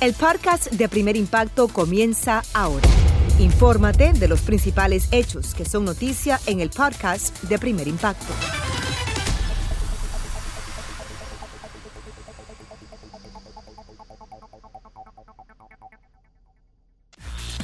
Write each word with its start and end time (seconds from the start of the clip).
El 0.00 0.14
podcast 0.14 0.70
de 0.72 0.88
Primer 0.88 1.16
Impacto 1.16 1.68
comienza 1.68 2.42
ahora. 2.54 2.88
Infórmate 3.38 4.12
de 4.12 4.28
los 4.28 4.40
principales 4.40 5.08
hechos 5.12 5.54
que 5.54 5.64
son 5.64 5.84
noticia 5.84 6.40
en 6.46 6.60
el 6.60 6.70
podcast 6.70 7.40
de 7.44 7.58
Primer 7.58 7.88
Impacto. 7.88 8.32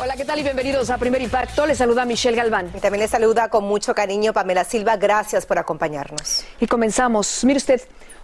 Hola, 0.01 0.15
¿qué 0.15 0.25
tal 0.25 0.39
y 0.39 0.45
bienvenidos 0.45 0.91
a 0.91 0.97
Primer 0.97 1.21
Impacto? 1.21 1.67
Les 1.67 1.77
saluda 1.77 2.05
Michelle 2.05 2.37
Galván. 2.37 2.71
Y 2.73 2.79
también 2.79 3.01
le 3.01 3.09
saluda 3.09 3.49
con 3.49 3.65
mucho 3.65 3.97
cariño 3.97 4.33
Pamela 4.33 4.63
Silva. 4.63 4.97
Gracias 4.97 5.45
por 5.45 5.59
acompañarnos. 5.59 6.45
Y 6.61 6.69
comenzamos. 6.69 7.45
Mire 7.45 7.57
usted, 7.57 7.81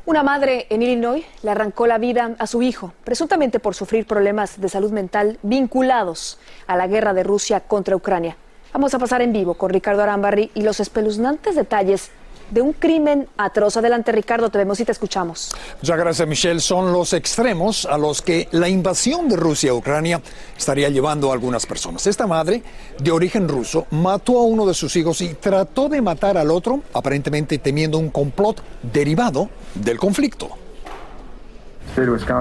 una 0.07 0.23
madre 0.23 0.69
en 0.71 0.83
Illinois 0.83 1.25
le 1.43 1.51
arrancó 1.51 1.89
la 1.89 1.99
vida 1.99 2.37
a 2.39 2.47
su 2.47 2.63
hijo, 2.63 2.93
presuntamente 3.03 3.59
por 3.59 3.75
sufrir 3.75 4.07
problemas 4.07 4.61
de 4.61 4.69
salud 4.69 4.93
mental 4.93 5.41
vinculados 5.43 6.39
a 6.69 6.77
la 6.77 6.87
guerra 6.87 7.13
de 7.13 7.25
Rusia 7.25 7.59
contra 7.59 7.97
Ucrania. 7.97 8.37
Vamos 8.73 8.95
a 8.95 9.01
pasar 9.01 9.21
en 9.23 9.33
vivo 9.33 9.55
con 9.55 9.71
Ricardo 9.71 10.05
Arambarri 10.05 10.53
y 10.55 10.63
los 10.63 10.79
espeluznantes 10.79 11.57
detalles 11.57 12.13
de 12.55 12.63
un 12.63 12.73
crimen 12.73 13.27
atroz. 13.37 13.77
Adelante, 13.77 14.13
Ricardo, 14.13 14.49
te 14.49 14.59
vemos 14.59 14.79
y 14.79 14.85
te 14.85 14.93
escuchamos. 14.93 15.51
Muchas 15.83 15.99
gracias, 15.99 16.29
Michelle. 16.29 16.61
Son 16.61 16.93
los 16.93 17.13
extremos 17.13 17.85
a 17.85 17.99
los 17.99 18.23
que 18.23 18.49
la 18.53 18.69
invasión 18.69 19.29
de 19.29 19.37
Rusia 19.37 19.73
a 19.73 19.75
Ucrania 19.75 20.23
estaría 20.57 20.89
llevando 20.89 21.31
a 21.31 21.35
algunas 21.35 21.67
personas. 21.67 22.07
Esta 22.07 22.29
madre, 22.29 22.63
de 22.99 23.11
origen 23.11 23.49
ruso, 23.49 23.89
mató 23.91 24.39
a 24.39 24.45
uno 24.45 24.67
de 24.67 24.75
sus 24.75 24.95
hijos 24.95 25.21
y 25.21 25.35
trató 25.35 25.89
de 25.89 26.01
matar 26.01 26.39
al 26.39 26.53
otro, 26.53 26.81
aparentemente 26.93 27.59
temiendo 27.59 27.99
un 27.99 28.11
complot 28.11 28.63
derivado 28.83 29.51
del 29.75 29.99
conflicto. 29.99 30.51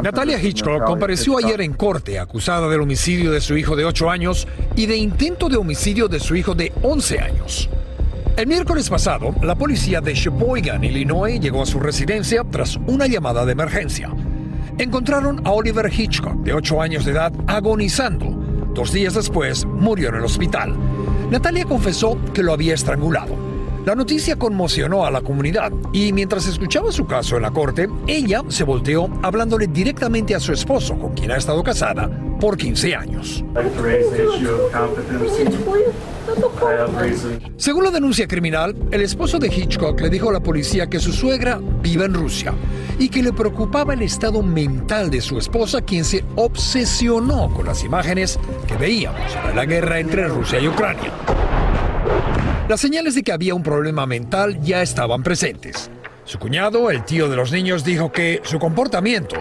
Natalia 0.01 0.41
Hitchcock 0.41 0.83
compareció 0.83 1.37
ayer 1.37 1.61
en 1.61 1.73
corte 1.73 2.19
acusada 2.19 2.67
del 2.69 2.81
homicidio 2.81 3.31
de 3.31 3.41
su 3.41 3.55
hijo 3.55 3.75
de 3.75 3.85
8 3.85 4.09
años 4.09 4.47
y 4.75 4.85
de 4.85 4.95
intento 4.95 5.49
de 5.49 5.57
homicidio 5.57 6.07
de 6.07 6.19
su 6.19 6.35
hijo 6.35 6.55
de 6.55 6.71
11 6.81 7.19
años. 7.19 7.69
El 8.35 8.47
miércoles 8.47 8.89
pasado, 8.89 9.35
la 9.43 9.53
policía 9.53 10.01
de 10.01 10.15
Sheboygan, 10.15 10.83
Illinois, 10.83 11.39
llegó 11.39 11.61
a 11.61 11.67
su 11.67 11.79
residencia 11.79 12.43
tras 12.43 12.77
una 12.87 13.05
llamada 13.05 13.45
de 13.45 13.51
emergencia. 13.51 14.09
Encontraron 14.79 15.45
a 15.45 15.51
Oliver 15.51 15.87
Hitchcock, 15.93 16.37
de 16.37 16.51
8 16.51 16.81
años 16.81 17.05
de 17.05 17.11
edad, 17.11 17.31
agonizando. 17.45 18.25
Dos 18.73 18.91
días 18.91 19.13
después, 19.13 19.65
murió 19.65 20.09
en 20.09 20.15
el 20.15 20.23
hospital. 20.23 20.75
Natalia 21.29 21.65
confesó 21.65 22.17
que 22.33 22.41
lo 22.41 22.53
había 22.53 22.73
estrangulado. 22.73 23.35
La 23.85 23.93
noticia 23.93 24.35
conmocionó 24.35 25.05
a 25.05 25.11
la 25.11 25.21
comunidad 25.21 25.71
y 25.91 26.11
mientras 26.11 26.47
escuchaba 26.47 26.91
su 26.91 27.05
caso 27.05 27.35
en 27.35 27.43
la 27.43 27.51
corte, 27.51 27.87
ella 28.07 28.41
se 28.47 28.63
volteó 28.63 29.09
hablándole 29.21 29.67
directamente 29.67 30.33
a 30.33 30.39
su 30.39 30.53
esposo, 30.53 30.97
con 30.97 31.13
quien 31.13 31.29
ha 31.31 31.37
estado 31.37 31.61
casada 31.61 32.09
por 32.39 32.57
15 32.57 32.95
años. 32.95 33.45
Según 37.57 37.83
la 37.83 37.91
denuncia 37.91 38.27
criminal, 38.27 38.75
el 38.91 39.01
esposo 39.01 39.39
de 39.39 39.47
Hitchcock 39.47 39.99
le 40.01 40.09
dijo 40.09 40.29
a 40.29 40.33
la 40.33 40.39
policía 40.41 40.87
que 40.87 40.99
su 40.99 41.11
suegra 41.11 41.59
vive 41.81 42.05
en 42.05 42.13
Rusia 42.13 42.53
y 42.99 43.09
que 43.09 43.23
le 43.23 43.33
preocupaba 43.33 43.93
el 43.93 44.01
estado 44.01 44.41
mental 44.41 45.09
de 45.09 45.21
su 45.21 45.37
esposa, 45.37 45.81
quien 45.81 46.05
se 46.05 46.23
obsesionó 46.35 47.53
con 47.53 47.65
las 47.65 47.83
imágenes 47.83 48.39
que 48.67 48.75
veíamos 48.75 49.31
sobre 49.31 49.55
la 49.55 49.65
guerra 49.65 49.99
entre 49.99 50.27
Rusia 50.27 50.59
y 50.59 50.67
Ucrania. 50.67 51.11
Las 52.69 52.79
señales 52.79 53.15
de 53.15 53.23
que 53.23 53.31
había 53.31 53.55
un 53.55 53.63
problema 53.63 54.05
mental 54.05 54.61
ya 54.61 54.81
estaban 54.81 55.23
presentes. 55.23 55.89
Su 56.25 56.39
cuñado, 56.39 56.89
el 56.89 57.03
tío 57.03 57.27
de 57.27 57.35
los 57.35 57.51
niños, 57.51 57.83
dijo 57.83 58.11
que 58.11 58.39
su 58.43 58.57
comportamiento 58.57 59.35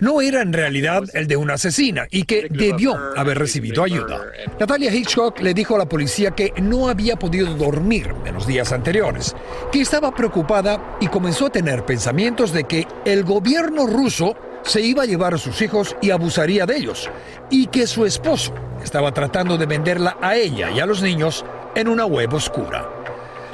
no 0.00 0.20
era 0.20 0.42
en 0.42 0.52
realidad 0.52 1.04
el 1.14 1.26
de 1.26 1.36
una 1.36 1.54
asesina 1.54 2.06
y 2.10 2.24
que 2.24 2.48
debió 2.50 2.96
haber 3.16 3.38
recibido 3.38 3.84
ayuda. 3.84 4.20
Natalia 4.58 4.92
Hitchcock 4.92 5.40
le 5.40 5.54
dijo 5.54 5.76
a 5.76 5.78
la 5.78 5.88
policía 5.88 6.32
que 6.32 6.52
no 6.60 6.88
había 6.88 7.16
podido 7.16 7.54
dormir 7.54 8.12
en 8.24 8.34
los 8.34 8.46
días 8.46 8.72
anteriores, 8.72 9.34
que 9.70 9.80
estaba 9.80 10.14
preocupada 10.14 10.96
y 11.00 11.06
comenzó 11.08 11.46
a 11.46 11.52
tener 11.52 11.84
pensamientos 11.84 12.52
de 12.52 12.64
que 12.64 12.86
el 13.04 13.24
gobierno 13.24 13.86
ruso 13.86 14.36
se 14.62 14.80
iba 14.80 15.02
a 15.02 15.06
llevar 15.06 15.34
a 15.34 15.38
sus 15.38 15.60
hijos 15.62 15.96
y 16.00 16.10
abusaría 16.10 16.66
de 16.66 16.76
ellos, 16.76 17.10
y 17.50 17.66
que 17.66 17.86
su 17.86 18.06
esposo 18.06 18.54
estaba 18.82 19.12
tratando 19.12 19.58
de 19.58 19.66
venderla 19.66 20.16
a 20.20 20.36
ella 20.36 20.70
y 20.70 20.80
a 20.80 20.86
los 20.86 21.02
niños 21.02 21.44
en 21.74 21.88
una 21.88 22.06
web 22.06 22.32
oscura. 22.32 22.88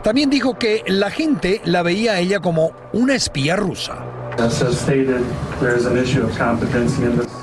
También 0.03 0.31
dijo 0.31 0.59
que 0.59 0.83
la 0.87 1.11
gente 1.11 1.61
la 1.65 1.83
veía 1.83 2.13
a 2.13 2.21
ella 2.21 2.41
como 2.41 2.73
una 2.93 3.15
espía 3.15 3.57
rusa. 3.57 4.20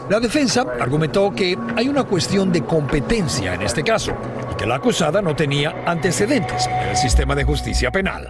La 0.10 0.20
defensa 0.20 0.66
argumentó 0.80 1.32
que 1.32 1.58
hay 1.76 1.88
una 1.90 2.04
cuestión 2.06 2.52
de 2.52 2.64
competencia 2.64 3.54
en 3.54 3.62
este 3.62 3.84
caso 3.84 4.14
y 4.52 4.56
que 4.56 4.66
la 4.66 4.76
acusada 4.76 5.22
no 5.22 5.36
tenía 5.36 5.84
antecedentes 5.86 6.66
en 6.68 6.90
el 6.90 6.98
sistema 6.98 7.36
de 7.36 7.44
justicia 7.44 7.92
penal. 7.92 8.30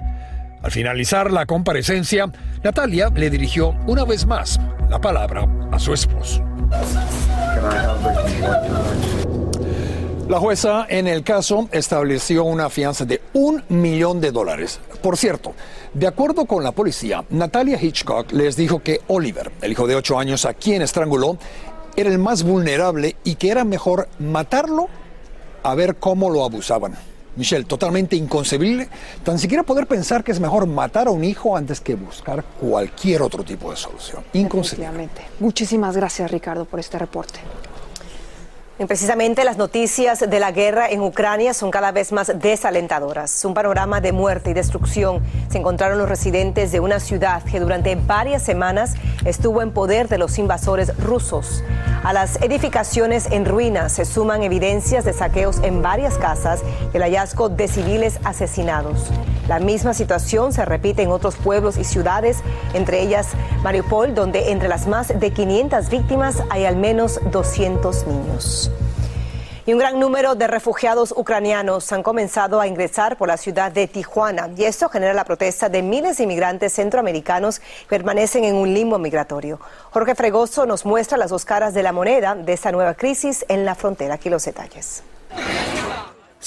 Al 0.62 0.72
finalizar 0.72 1.32
la 1.32 1.46
comparecencia, 1.46 2.30
Natalia 2.64 3.10
le 3.14 3.30
dirigió 3.30 3.76
una 3.86 4.04
vez 4.04 4.26
más 4.26 4.60
la 4.90 5.00
palabra 5.00 5.48
a 5.72 5.80
su 5.80 5.94
esposo. 5.94 6.44
La 10.28 10.40
jueza 10.40 10.86
en 10.90 11.08
el 11.08 11.24
caso 11.24 11.70
estableció 11.72 12.44
una 12.44 12.70
fianza 12.70 13.06
de 13.06 13.22
un 13.32 13.64
millón 13.70 14.20
de 14.20 14.32
dólares. 14.32 14.82
Por 15.02 15.18
cierto, 15.18 15.54
de 15.94 16.08
acuerdo 16.08 16.46
con 16.46 16.64
la 16.64 16.72
policía, 16.72 17.24
Natalia 17.30 17.82
Hitchcock 17.82 18.32
les 18.32 18.56
dijo 18.56 18.80
que 18.80 19.02
Oliver, 19.08 19.52
el 19.62 19.72
hijo 19.72 19.88
de 19.88 19.96
8 19.96 20.20
años 20.20 20.46
a 20.46 20.54
quien 20.54 20.82
estranguló, 20.82 21.38
era 21.96 22.10
el 22.10 22.18
más 22.18 22.44
vulnerable 22.44 23.16
y 23.24 23.36
que 23.36 23.50
era 23.50 23.64
mejor 23.64 24.08
matarlo 24.20 24.88
a 25.64 25.76
ver 25.76 25.98
cómo 25.98 26.30
lo 26.30 26.44
abusaban. 26.44 26.96
Michelle, 27.36 27.66
totalmente 27.66 28.16
inconcebible, 28.16 28.90
tan 29.24 29.38
siquiera 29.38 29.64
poder 29.64 29.86
pensar 29.86 30.24
que 30.24 30.32
es 30.32 30.40
mejor 30.40 30.66
matar 30.66 31.08
a 31.08 31.12
un 31.12 31.24
hijo 31.24 31.56
antes 31.56 31.80
que 31.80 31.96
buscar 31.96 32.44
cualquier 32.60 33.22
otro 33.22 33.44
tipo 33.44 33.70
de 33.70 33.78
solución. 33.78 34.24
Inconcebible. 34.34 35.10
Muchísimas 35.40 35.96
gracias, 35.96 36.32
Ricardo, 36.32 36.66
por 36.66 36.80
este 36.80 36.98
reporte. 36.98 37.40
Precisamente 38.86 39.44
las 39.44 39.58
noticias 39.58 40.20
de 40.20 40.40
la 40.40 40.52
guerra 40.52 40.88
en 40.88 41.02
Ucrania 41.02 41.56
son 41.56 41.72
cada 41.72 41.92
vez 41.92 42.12
más 42.12 42.32
desalentadoras. 42.40 43.44
Un 43.44 43.56
panorama 43.56 44.02
de 44.02 44.12
muerte 44.12 44.52
y 44.52 44.54
destrucción 44.54 45.24
se 45.50 45.58
encontraron 45.58 45.98
los 45.98 46.08
residentes 46.08 46.72
de 46.72 46.80
una 46.80 47.00
ciudad 47.00 47.42
que 47.42 47.60
durante 47.60 47.96
varias 47.96 48.44
semanas 48.44 48.94
estuvo 49.26 49.64
en 49.64 49.72
poder 49.72 50.08
de 50.10 50.20
los 50.20 50.38
invasores 50.38 50.96
rusos. 51.00 51.64
A 52.04 52.14
las 52.14 52.40
edificaciones 52.42 53.26
en 53.32 53.46
ruinas 53.46 53.94
se 53.94 54.06
suman 54.06 54.44
evidencias 54.44 55.04
de 55.06 55.14
saqueos 55.14 55.58
en 55.64 55.82
varias 55.82 56.20
casas 56.20 56.62
y 56.94 56.98
el 56.98 57.04
hallazgo 57.04 57.50
de 57.50 57.68
civiles 57.68 58.20
asesinados. 58.24 59.10
La 59.48 59.60
misma 59.60 59.94
situación 59.94 60.54
se 60.54 60.66
repite 60.66 61.02
en 61.02 61.10
otros 61.10 61.36
pueblos 61.36 61.78
y 61.78 61.84
ciudades, 61.84 62.40
entre 62.74 63.02
ellas 63.02 63.30
Mariupol, 63.64 64.14
donde 64.14 64.52
entre 64.52 64.68
las 64.68 64.88
más 64.88 65.20
de 65.20 65.32
500 65.32 65.90
víctimas 65.90 66.44
hay 66.50 66.66
al 66.66 66.76
menos 66.76 67.20
200 67.32 68.08
niños. 68.08 68.67
Y 69.68 69.74
un 69.74 69.80
gran 69.80 70.00
número 70.00 70.36
de 70.36 70.48
refugiados 70.48 71.14
ucranianos 71.18 71.92
han 71.92 72.02
comenzado 72.02 72.62
a 72.62 72.68
ingresar 72.68 73.18
por 73.18 73.28
la 73.28 73.36
ciudad 73.36 73.70
de 73.70 73.86
Tijuana 73.86 74.50
y 74.56 74.64
esto 74.64 74.88
genera 74.88 75.14
la 75.14 75.26
protesta 75.26 75.68
de 75.68 75.82
miles 75.82 76.16
de 76.16 76.24
inmigrantes 76.24 76.72
centroamericanos 76.72 77.60
que 77.60 77.66
permanecen 77.90 78.46
en 78.46 78.56
un 78.56 78.74
limbo 78.74 78.98
migratorio. 78.98 79.60
Jorge 79.92 80.16
Fregoso 80.16 80.66
nos 80.66 80.86
muestra 80.86 81.18
las 81.18 81.32
dos 81.32 81.44
caras 81.44 81.74
de 81.74 81.84
la 81.84 81.92
moneda 81.92 82.34
de 82.34 82.54
esta 82.54 82.72
nueva 82.72 82.94
crisis 82.94 83.44
en 83.50 83.66
la 83.66 83.76
frontera. 83.76 84.14
Aquí 84.14 84.30
los 84.30 84.46
detalles. 84.46 85.04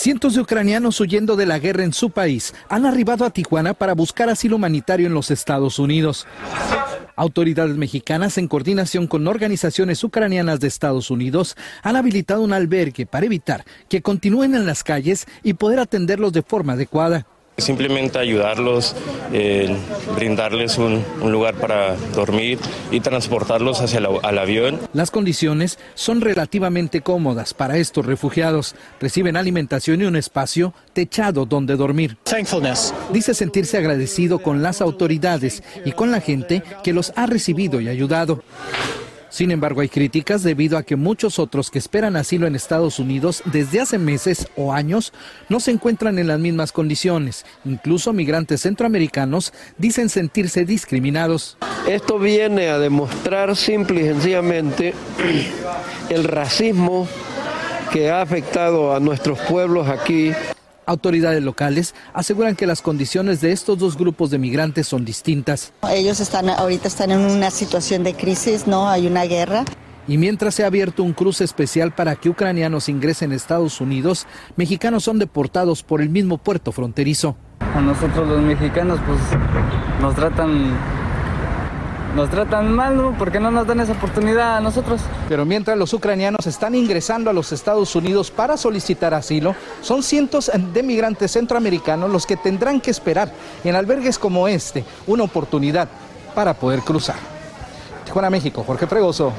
Cientos 0.00 0.34
de 0.34 0.40
ucranianos 0.40 0.98
huyendo 0.98 1.36
de 1.36 1.44
la 1.44 1.58
guerra 1.58 1.84
en 1.84 1.92
su 1.92 2.08
país 2.08 2.54
han 2.70 2.86
arribado 2.86 3.26
a 3.26 3.30
Tijuana 3.34 3.74
para 3.74 3.92
buscar 3.92 4.30
asilo 4.30 4.56
humanitario 4.56 5.06
en 5.06 5.12
los 5.12 5.30
Estados 5.30 5.78
Unidos. 5.78 6.26
Autoridades 7.16 7.76
mexicanas, 7.76 8.38
en 8.38 8.48
coordinación 8.48 9.06
con 9.06 9.28
organizaciones 9.28 10.02
ucranianas 10.02 10.58
de 10.58 10.68
Estados 10.68 11.10
Unidos, 11.10 11.54
han 11.82 11.96
habilitado 11.96 12.40
un 12.40 12.54
albergue 12.54 13.04
para 13.04 13.26
evitar 13.26 13.66
que 13.90 14.00
continúen 14.00 14.54
en 14.54 14.64
las 14.64 14.82
calles 14.84 15.26
y 15.42 15.52
poder 15.52 15.78
atenderlos 15.78 16.32
de 16.32 16.40
forma 16.40 16.72
adecuada. 16.72 17.26
Simplemente 17.60 18.18
ayudarlos, 18.18 18.94
eh, 19.32 19.74
brindarles 20.14 20.78
un, 20.78 21.04
lugar 21.30 21.54
para 21.54 21.96
dormir 22.14 22.58
y 22.90 23.00
transportarlos 23.00 23.80
hacia 23.80 23.98
el 23.98 24.38
avión. 24.38 24.78
Las 24.92 25.10
condiciones 25.10 25.78
son 25.94 26.20
relativamente 26.20 27.00
cómodas 27.02 27.54
para 27.54 27.76
estos 27.76 28.04
refugiados. 28.06 28.74
Reciben 29.00 29.36
alimentación 29.36 30.02
y 30.02 30.04
un 30.04 30.16
espacio 30.16 30.74
techado 30.92 31.46
donde 31.46 31.76
dormir. 31.76 32.16
Dice 33.12 33.34
sentirse 33.34 33.78
agradecido 33.78 34.40
con 34.40 34.62
las 34.62 34.80
autoridades 34.80 35.62
y 35.84 35.92
con 35.92 36.10
la 36.10 36.20
gente 36.20 36.62
que 36.82 36.92
los 36.92 37.12
ha 37.16 37.26
recibido 37.26 37.80
y 37.80 37.88
ayudado. 37.88 38.42
Sin 39.30 39.52
embargo, 39.52 39.80
hay 39.80 39.88
críticas 39.88 40.42
debido 40.42 40.76
a 40.76 40.82
que 40.82 40.96
muchos 40.96 41.38
otros 41.38 41.70
que 41.70 41.78
esperan 41.78 42.16
asilo 42.16 42.46
en 42.46 42.56
Estados 42.56 42.98
Unidos 42.98 43.42
desde 43.46 43.80
hace 43.80 43.96
meses 43.96 44.48
o 44.56 44.72
años 44.72 45.12
no 45.48 45.60
se 45.60 45.70
encuentran 45.70 46.18
en 46.18 46.26
las 46.26 46.40
mismas 46.40 46.72
condiciones. 46.72 47.46
Incluso 47.64 48.12
migrantes 48.12 48.62
centroamericanos 48.62 49.52
dicen 49.78 50.08
sentirse 50.08 50.64
discriminados. 50.64 51.56
Esto 51.88 52.18
viene 52.18 52.68
a 52.68 52.78
demostrar 52.78 53.56
simple 53.56 54.02
y 54.02 54.04
sencillamente 54.06 54.94
el 56.08 56.24
racismo 56.24 57.08
que 57.92 58.10
ha 58.10 58.22
afectado 58.22 58.94
a 58.94 59.00
nuestros 59.00 59.38
pueblos 59.40 59.88
aquí 59.88 60.32
Autoridades 60.90 61.40
locales 61.40 61.94
aseguran 62.14 62.56
que 62.56 62.66
las 62.66 62.82
condiciones 62.82 63.40
de 63.40 63.52
estos 63.52 63.78
dos 63.78 63.96
grupos 63.96 64.28
de 64.30 64.38
migrantes 64.38 64.88
son 64.88 65.04
distintas. 65.04 65.72
Ellos 65.88 66.18
están 66.18 66.48
ahorita 66.48 66.88
están 66.88 67.12
en 67.12 67.20
una 67.20 67.52
situación 67.52 68.02
de 68.02 68.14
crisis, 68.14 68.66
¿no? 68.66 68.88
Hay 68.88 69.06
una 69.06 69.22
guerra. 69.22 69.64
Y 70.08 70.18
mientras 70.18 70.56
se 70.56 70.64
ha 70.64 70.66
abierto 70.66 71.04
un 71.04 71.12
cruce 71.12 71.44
especial 71.44 71.92
para 71.92 72.16
que 72.16 72.28
ucranianos 72.28 72.88
ingresen 72.88 73.30
a 73.30 73.36
Estados 73.36 73.80
Unidos, 73.80 74.26
mexicanos 74.56 75.04
son 75.04 75.20
deportados 75.20 75.84
por 75.84 76.00
el 76.00 76.08
mismo 76.08 76.38
puerto 76.38 76.72
fronterizo. 76.72 77.36
A 77.60 77.80
nosotros 77.80 78.26
los 78.26 78.42
mexicanos 78.42 78.98
pues 79.06 79.20
nos 80.00 80.16
tratan 80.16 80.76
nos 82.14 82.30
tratan 82.30 82.72
mal, 82.72 82.96
¿no? 82.96 83.16
Porque 83.16 83.40
no 83.40 83.50
nos 83.50 83.66
dan 83.66 83.80
esa 83.80 83.92
oportunidad 83.92 84.56
a 84.56 84.60
nosotros. 84.60 85.00
Pero 85.28 85.44
mientras 85.44 85.76
los 85.78 85.92
ucranianos 85.92 86.46
están 86.46 86.74
ingresando 86.74 87.30
a 87.30 87.32
los 87.32 87.52
Estados 87.52 87.94
Unidos 87.94 88.30
para 88.30 88.56
solicitar 88.56 89.14
asilo, 89.14 89.54
son 89.80 90.02
cientos 90.02 90.50
de 90.54 90.82
migrantes 90.82 91.32
centroamericanos 91.32 92.10
los 92.10 92.26
que 92.26 92.36
tendrán 92.36 92.80
que 92.80 92.90
esperar 92.90 93.30
en 93.64 93.74
albergues 93.76 94.18
como 94.18 94.48
este 94.48 94.84
una 95.06 95.24
oportunidad 95.24 95.88
para 96.34 96.54
poder 96.54 96.80
cruzar. 96.80 97.16
Tijuana, 98.04 98.30
México, 98.30 98.64
Jorge 98.66 98.86
Fregoso, 98.86 99.32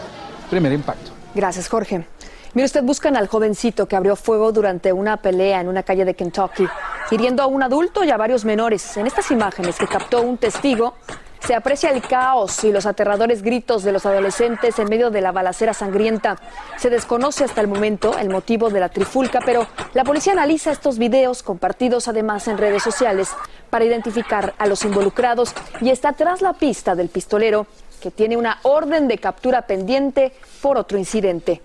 primer 0.50 0.72
impacto. 0.72 1.12
Gracias, 1.36 1.68
Jorge. 1.68 2.06
Mire, 2.54 2.66
usted 2.66 2.84
buscan 2.84 3.16
al 3.16 3.28
jovencito 3.28 3.88
que 3.88 3.96
abrió 3.96 4.18
fuego 4.18 4.52
durante 4.52 4.92
una 4.92 5.18
pelea 5.18 5.62
en 5.62 5.70
una 5.70 5.84
calle 5.84 6.04
de 6.04 6.16
Kentucky, 6.16 6.68
hiriendo 7.10 7.44
a 7.44 7.46
un 7.46 7.64
adulto 7.64 8.04
y 8.04 8.12
a 8.12 8.18
varios 8.18 8.44
menores. 8.44 8.98
En 8.98 9.08
estas 9.08 9.32
imágenes 9.32 9.78
que 9.78 9.88
captó 9.88 10.22
un 10.22 10.38
testigo, 10.38 10.96
se 11.46 11.56
aprecia 11.56 11.90
el 11.90 12.02
caos 12.02 12.64
y 12.64 12.72
los 12.72 12.86
aterradores 12.86 13.42
gritos 13.42 13.84
de 13.84 13.92
los 13.92 14.06
adolescentes 14.06 14.78
en 14.80 14.90
medio 14.90 15.10
de 15.10 15.22
la 15.22 15.32
balacera 15.32 15.74
sangrienta. 15.74 16.38
Se 16.78 16.90
desconoce 16.90 17.44
hasta 17.44 17.62
el 17.62 17.68
momento 17.68 18.18
el 18.18 18.30
motivo 18.30 18.70
de 18.70 18.80
la 18.80 18.90
trifulca, 18.90 19.40
pero 19.46 19.68
la 19.94 20.04
policía 20.04 20.34
analiza 20.34 20.72
estos 20.72 20.98
videos 20.98 21.44
compartidos 21.44 22.08
además 22.08 22.48
en 22.48 22.58
redes 22.58 22.84
sociales 22.84 23.30
para 23.70 23.86
identificar 23.86 24.54
a 24.58 24.68
los 24.68 24.84
involucrados 24.86 25.54
y 25.80 25.90
está 25.90 26.14
tras 26.14 26.42
la 26.42 26.54
pista 26.54 26.96
del 26.96 27.10
pistolero 27.10 27.66
que 28.02 28.12
tiene 28.12 28.38
una 28.38 28.60
orden 28.64 29.08
de 29.08 29.18
captura 29.18 29.64
pendiente 29.64 30.34
por 30.62 30.78
otro 30.78 30.98
incidente. 30.98 31.62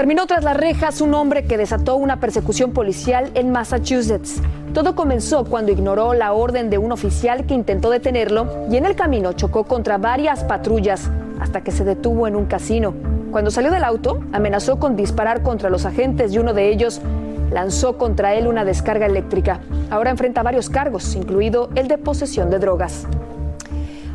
Terminó 0.00 0.26
tras 0.26 0.42
las 0.44 0.56
rejas 0.56 1.02
un 1.02 1.12
hombre 1.12 1.44
que 1.44 1.58
desató 1.58 1.96
una 1.96 2.20
persecución 2.20 2.72
policial 2.72 3.30
en 3.34 3.52
Massachusetts. 3.52 4.40
Todo 4.72 4.94
comenzó 4.94 5.44
cuando 5.44 5.72
ignoró 5.72 6.14
la 6.14 6.32
orden 6.32 6.70
de 6.70 6.78
un 6.78 6.90
oficial 6.90 7.44
que 7.44 7.52
intentó 7.52 7.90
detenerlo 7.90 8.64
y 8.70 8.78
en 8.78 8.86
el 8.86 8.96
camino 8.96 9.34
chocó 9.34 9.64
contra 9.64 9.98
varias 9.98 10.42
patrullas 10.42 11.10
hasta 11.38 11.60
que 11.60 11.70
se 11.70 11.84
detuvo 11.84 12.26
en 12.26 12.34
un 12.34 12.46
casino. 12.46 12.94
Cuando 13.30 13.50
salió 13.50 13.70
del 13.70 13.84
auto, 13.84 14.24
amenazó 14.32 14.78
con 14.78 14.96
disparar 14.96 15.42
contra 15.42 15.68
los 15.68 15.84
agentes 15.84 16.32
y 16.32 16.38
uno 16.38 16.54
de 16.54 16.70
ellos 16.70 17.02
lanzó 17.50 17.98
contra 17.98 18.32
él 18.32 18.46
una 18.46 18.64
descarga 18.64 19.04
eléctrica. 19.04 19.60
Ahora 19.90 20.12
enfrenta 20.12 20.42
varios 20.42 20.70
cargos, 20.70 21.14
incluido 21.14 21.68
el 21.74 21.88
de 21.88 21.98
posesión 21.98 22.48
de 22.48 22.58
drogas. 22.58 23.06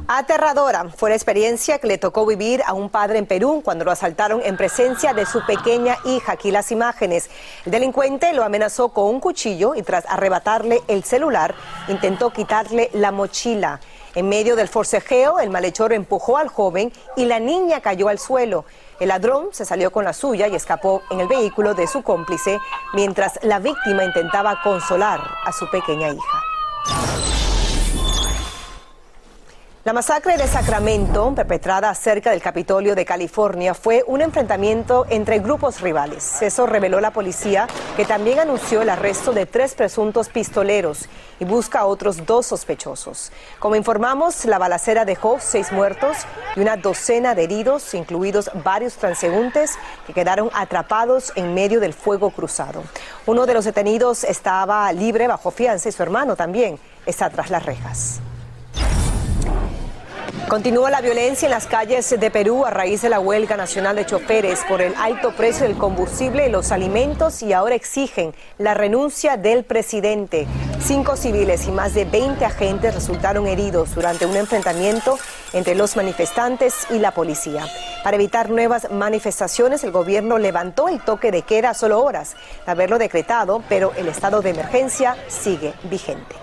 Aterradora 0.07 0.85
fue 0.95 1.09
la 1.09 1.15
experiencia 1.15 1.79
que 1.79 1.87
le 1.87 1.97
tocó 1.97 2.27
vivir 2.27 2.61
a 2.67 2.73
un 2.73 2.91
padre 2.91 3.17
en 3.17 3.25
Perú 3.25 3.61
cuando 3.65 3.85
lo 3.85 3.91
asaltaron 3.91 4.39
en 4.45 4.55
presencia 4.55 5.15
de 5.15 5.25
su 5.25 5.43
pequeña 5.47 5.97
hija. 6.05 6.33
Aquí 6.33 6.51
las 6.51 6.71
imágenes. 6.71 7.31
El 7.65 7.71
delincuente 7.71 8.31
lo 8.33 8.43
amenazó 8.43 8.89
con 8.89 9.05
un 9.05 9.19
cuchillo 9.19 9.73
y 9.73 9.81
tras 9.81 10.05
arrebatarle 10.07 10.83
el 10.87 11.03
celular 11.03 11.55
intentó 11.87 12.29
quitarle 12.29 12.91
la 12.93 13.11
mochila. 13.11 13.79
En 14.13 14.29
medio 14.29 14.55
del 14.55 14.67
forcejeo, 14.67 15.39
el 15.39 15.49
malhechor 15.49 15.91
empujó 15.91 16.37
al 16.37 16.49
joven 16.49 16.93
y 17.15 17.25
la 17.25 17.39
niña 17.39 17.81
cayó 17.81 18.07
al 18.07 18.19
suelo. 18.19 18.65
El 18.99 19.07
ladrón 19.07 19.47
se 19.53 19.65
salió 19.65 19.91
con 19.91 20.05
la 20.05 20.13
suya 20.13 20.47
y 20.47 20.55
escapó 20.55 21.01
en 21.09 21.19
el 21.19 21.27
vehículo 21.27 21.73
de 21.73 21.87
su 21.87 22.03
cómplice 22.03 22.59
mientras 22.93 23.39
la 23.41 23.57
víctima 23.57 24.03
intentaba 24.03 24.61
consolar 24.61 25.19
a 25.43 25.51
su 25.51 25.67
pequeña 25.71 26.09
hija. 26.09 26.44
La 29.85 29.93
masacre 29.93 30.35
de 30.35 30.47
Sacramento, 30.47 31.35
perpetrada 31.35 31.93
cerca 31.93 32.31
del 32.31 32.41
Capitolio 32.41 32.95
de 32.95 33.05
California, 33.05 33.75
fue 33.75 34.03
un 34.07 34.23
enfrentamiento 34.23 35.05
entre 35.11 35.37
grupos 35.37 35.79
rivales. 35.79 36.41
Eso 36.41 36.65
reveló 36.65 36.99
la 36.99 37.11
policía, 37.11 37.67
que 37.95 38.03
también 38.03 38.39
anunció 38.39 38.81
el 38.81 38.89
arresto 38.89 39.31
de 39.31 39.45
tres 39.45 39.75
presuntos 39.75 40.29
pistoleros 40.29 41.07
y 41.39 41.45
busca 41.45 41.81
a 41.81 41.85
otros 41.85 42.25
dos 42.25 42.47
sospechosos. 42.47 43.31
Como 43.59 43.75
informamos, 43.75 44.45
la 44.45 44.57
balacera 44.57 45.05
dejó 45.05 45.37
seis 45.39 45.71
muertos 45.71 46.17
y 46.55 46.61
una 46.61 46.77
docena 46.77 47.35
de 47.35 47.43
heridos, 47.43 47.93
incluidos 47.93 48.49
varios 48.63 48.95
transeúntes 48.95 49.77
que 50.07 50.13
quedaron 50.13 50.49
atrapados 50.55 51.31
en 51.35 51.53
medio 51.53 51.79
del 51.79 51.93
fuego 51.93 52.31
cruzado. 52.31 52.81
Uno 53.27 53.45
de 53.45 53.53
los 53.53 53.65
detenidos 53.65 54.23
estaba 54.23 54.91
libre 54.93 55.27
bajo 55.27 55.51
fianza 55.51 55.89
y 55.89 55.91
su 55.91 56.01
hermano 56.01 56.35
también 56.35 56.79
está 57.05 57.29
tras 57.29 57.51
las 57.51 57.63
rejas. 57.63 58.19
Continúa 60.49 60.91
la 60.91 61.01
violencia 61.01 61.47
en 61.47 61.51
las 61.51 61.65
calles 61.65 62.07
de 62.07 62.29
Perú 62.29 62.65
a 62.65 62.69
raíz 62.69 63.01
de 63.01 63.09
la 63.09 63.19
huelga 63.19 63.57
nacional 63.57 63.95
de 63.95 64.05
choferes 64.05 64.59
por 64.69 64.79
el 64.79 64.93
alto 64.95 65.35
precio 65.35 65.65
del 65.65 65.75
combustible 65.75 66.45
y 66.45 66.51
los 66.51 66.71
alimentos 66.71 67.41
y 67.41 67.51
ahora 67.51 67.73
exigen 67.73 68.35
la 68.59 68.75
renuncia 68.75 69.37
del 69.37 69.63
presidente. 69.63 70.45
Cinco 70.79 71.15
civiles 71.15 71.65
y 71.65 71.71
más 71.71 71.95
de 71.95 72.05
20 72.05 72.45
agentes 72.45 72.93
resultaron 72.93 73.47
heridos 73.47 73.95
durante 73.95 74.27
un 74.27 74.35
enfrentamiento 74.35 75.17
entre 75.51 75.73
los 75.73 75.95
manifestantes 75.95 76.85
y 76.91 76.99
la 76.99 77.09
policía. 77.09 77.65
Para 78.03 78.17
evitar 78.17 78.51
nuevas 78.51 78.91
manifestaciones, 78.91 79.83
el 79.83 79.91
gobierno 79.91 80.37
levantó 80.37 80.89
el 80.89 81.01
toque 81.01 81.31
de 81.31 81.41
queda 81.41 81.71
a 81.71 81.73
solo 81.73 82.03
horas 82.03 82.35
de 82.67 82.71
haberlo 82.71 82.99
decretado, 82.99 83.63
pero 83.67 83.93
el 83.97 84.07
estado 84.09 84.43
de 84.43 84.51
emergencia 84.51 85.17
sigue 85.27 85.73
vigente. 85.89 86.35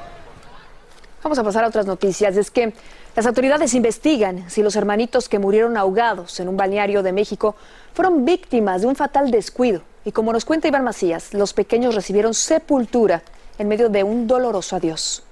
Vamos 1.22 1.38
a 1.38 1.44
pasar 1.44 1.62
a 1.62 1.68
otras 1.68 1.86
noticias. 1.86 2.36
Es 2.36 2.50
que 2.50 2.74
las 3.14 3.26
autoridades 3.26 3.74
investigan 3.74 4.48
si 4.48 4.62
los 4.62 4.74
hermanitos 4.74 5.28
que 5.28 5.38
murieron 5.38 5.76
ahogados 5.76 6.40
en 6.40 6.48
un 6.48 6.56
balneario 6.56 7.02
de 7.02 7.12
México 7.12 7.54
fueron 7.92 8.24
víctimas 8.24 8.80
de 8.80 8.86
un 8.86 8.96
fatal 8.96 9.30
descuido. 9.30 9.82
Y 10.04 10.12
como 10.12 10.32
nos 10.32 10.46
cuenta 10.46 10.68
Iván 10.68 10.84
Macías, 10.84 11.34
los 11.34 11.52
pequeños 11.52 11.94
recibieron 11.94 12.32
sepultura 12.32 13.22
en 13.58 13.68
medio 13.68 13.90
de 13.90 14.02
un 14.02 14.26
doloroso 14.26 14.76
adiós. 14.76 15.22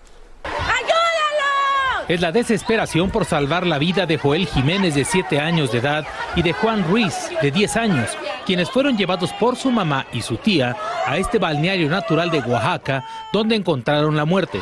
Es 2.10 2.20
la 2.20 2.32
desesperación 2.32 3.10
por 3.10 3.24
salvar 3.24 3.64
la 3.64 3.78
vida 3.78 4.04
de 4.04 4.18
Joel 4.18 4.46
Jiménez 4.48 4.96
de 4.96 5.04
7 5.04 5.38
años 5.38 5.70
de 5.70 5.78
edad 5.78 6.04
y 6.34 6.42
de 6.42 6.52
Juan 6.52 6.82
Ruiz 6.82 7.14
de 7.40 7.52
10 7.52 7.76
años, 7.76 8.10
quienes 8.44 8.68
fueron 8.68 8.98
llevados 8.98 9.32
por 9.34 9.54
su 9.54 9.70
mamá 9.70 10.06
y 10.12 10.20
su 10.20 10.36
tía 10.36 10.76
a 11.06 11.18
este 11.18 11.38
balneario 11.38 11.88
natural 11.88 12.28
de 12.30 12.40
Oaxaca, 12.40 13.04
donde 13.32 13.54
encontraron 13.54 14.16
la 14.16 14.24
muerte. 14.24 14.60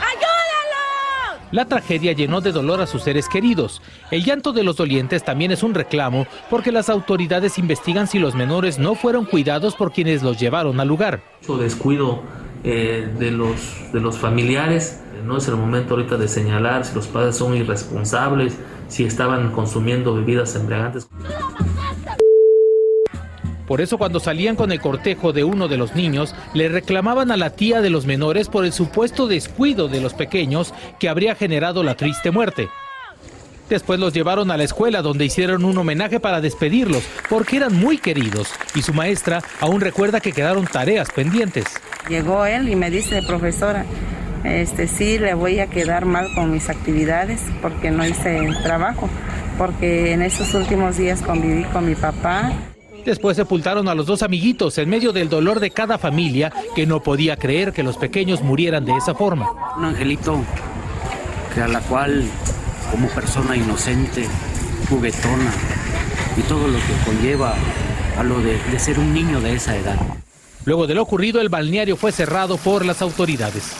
La 1.50 1.64
tragedia 1.64 2.12
llenó 2.12 2.40
de 2.40 2.52
dolor 2.52 2.80
a 2.80 2.86
sus 2.86 3.02
seres 3.02 3.28
queridos. 3.28 3.80
El 4.10 4.24
llanto 4.24 4.52
de 4.52 4.64
los 4.64 4.76
dolientes 4.76 5.24
también 5.24 5.50
es 5.50 5.62
un 5.62 5.74
reclamo 5.74 6.26
porque 6.50 6.72
las 6.72 6.88
autoridades 6.90 7.58
investigan 7.58 8.06
si 8.06 8.18
los 8.18 8.34
menores 8.34 8.78
no 8.78 8.94
fueron 8.94 9.24
cuidados 9.24 9.74
por 9.74 9.92
quienes 9.92 10.22
los 10.22 10.38
llevaron 10.38 10.78
al 10.80 10.88
lugar. 10.88 11.22
Mucho 11.40 11.58
descuido 11.58 12.22
eh, 12.64 13.08
de, 13.18 13.30
los, 13.30 13.92
de 13.92 14.00
los 14.00 14.18
familiares. 14.18 15.00
No 15.24 15.36
es 15.36 15.48
el 15.48 15.56
momento 15.56 15.94
ahorita 15.94 16.16
de 16.16 16.28
señalar 16.28 16.84
si 16.84 16.94
los 16.94 17.06
padres 17.06 17.36
son 17.36 17.54
irresponsables, 17.56 18.56
si 18.88 19.04
estaban 19.04 19.52
consumiendo 19.52 20.14
bebidas 20.14 20.54
embriagantes. 20.54 21.08
Por 23.68 23.82
eso 23.82 23.98
cuando 23.98 24.18
salían 24.18 24.56
con 24.56 24.72
el 24.72 24.80
cortejo 24.80 25.34
de 25.34 25.44
uno 25.44 25.68
de 25.68 25.76
los 25.76 25.94
niños, 25.94 26.34
le 26.54 26.70
reclamaban 26.70 27.30
a 27.30 27.36
la 27.36 27.50
tía 27.50 27.82
de 27.82 27.90
los 27.90 28.06
menores 28.06 28.48
por 28.48 28.64
el 28.64 28.72
supuesto 28.72 29.28
descuido 29.28 29.88
de 29.88 30.00
los 30.00 30.14
pequeños 30.14 30.72
que 30.98 31.10
habría 31.10 31.34
generado 31.34 31.82
la 31.82 31.94
triste 31.94 32.30
muerte. 32.30 32.70
Después 33.68 34.00
los 34.00 34.14
llevaron 34.14 34.50
a 34.50 34.56
la 34.56 34.64
escuela 34.64 35.02
donde 35.02 35.26
hicieron 35.26 35.66
un 35.66 35.76
homenaje 35.76 36.18
para 36.18 36.40
despedirlos, 36.40 37.02
porque 37.28 37.58
eran 37.58 37.74
muy 37.74 37.98
queridos 37.98 38.48
y 38.74 38.80
su 38.80 38.94
maestra 38.94 39.42
aún 39.60 39.82
recuerda 39.82 40.20
que 40.20 40.32
quedaron 40.32 40.66
tareas 40.66 41.10
pendientes. 41.10 41.66
Llegó 42.08 42.46
él 42.46 42.70
y 42.70 42.76
me 42.76 42.90
dice, 42.90 43.22
profesora, 43.22 43.84
este 44.44 44.88
sí 44.88 45.18
le 45.18 45.34
voy 45.34 45.60
a 45.60 45.66
quedar 45.66 46.06
mal 46.06 46.32
con 46.34 46.50
mis 46.50 46.70
actividades 46.70 47.42
porque 47.60 47.90
no 47.90 48.06
hice 48.06 48.38
el 48.38 48.62
trabajo, 48.62 49.10
porque 49.58 50.12
en 50.12 50.22
estos 50.22 50.54
últimos 50.54 50.96
días 50.96 51.20
conviví 51.20 51.64
con 51.64 51.84
mi 51.84 51.94
papá. 51.94 52.50
Después 53.08 53.38
sepultaron 53.38 53.88
a 53.88 53.94
los 53.94 54.04
dos 54.04 54.22
amiguitos 54.22 54.76
en 54.76 54.90
medio 54.90 55.14
del 55.14 55.30
dolor 55.30 55.60
de 55.60 55.70
cada 55.70 55.96
familia 55.96 56.52
que 56.74 56.84
no 56.84 57.02
podía 57.02 57.38
creer 57.38 57.72
que 57.72 57.82
los 57.82 57.96
pequeños 57.96 58.42
murieran 58.42 58.84
de 58.84 58.94
esa 58.94 59.14
forma. 59.14 59.48
Un 59.78 59.86
angelito 59.86 60.44
que 61.54 61.62
a 61.62 61.68
la 61.68 61.80
cual 61.80 62.22
como 62.90 63.08
persona 63.08 63.56
inocente, 63.56 64.26
juguetona 64.90 65.50
y 66.36 66.42
todo 66.42 66.68
lo 66.68 66.76
que 66.76 66.92
conlleva 67.06 67.54
a 68.18 68.22
lo 68.22 68.42
de, 68.42 68.58
de 68.70 68.78
ser 68.78 68.98
un 68.98 69.14
niño 69.14 69.40
de 69.40 69.54
esa 69.54 69.74
edad. 69.74 69.96
Luego 70.66 70.86
de 70.86 70.94
lo 70.94 71.00
ocurrido, 71.00 71.40
el 71.40 71.48
balneario 71.48 71.96
fue 71.96 72.12
cerrado 72.12 72.58
por 72.58 72.84
las 72.84 73.00
autoridades. 73.00 73.74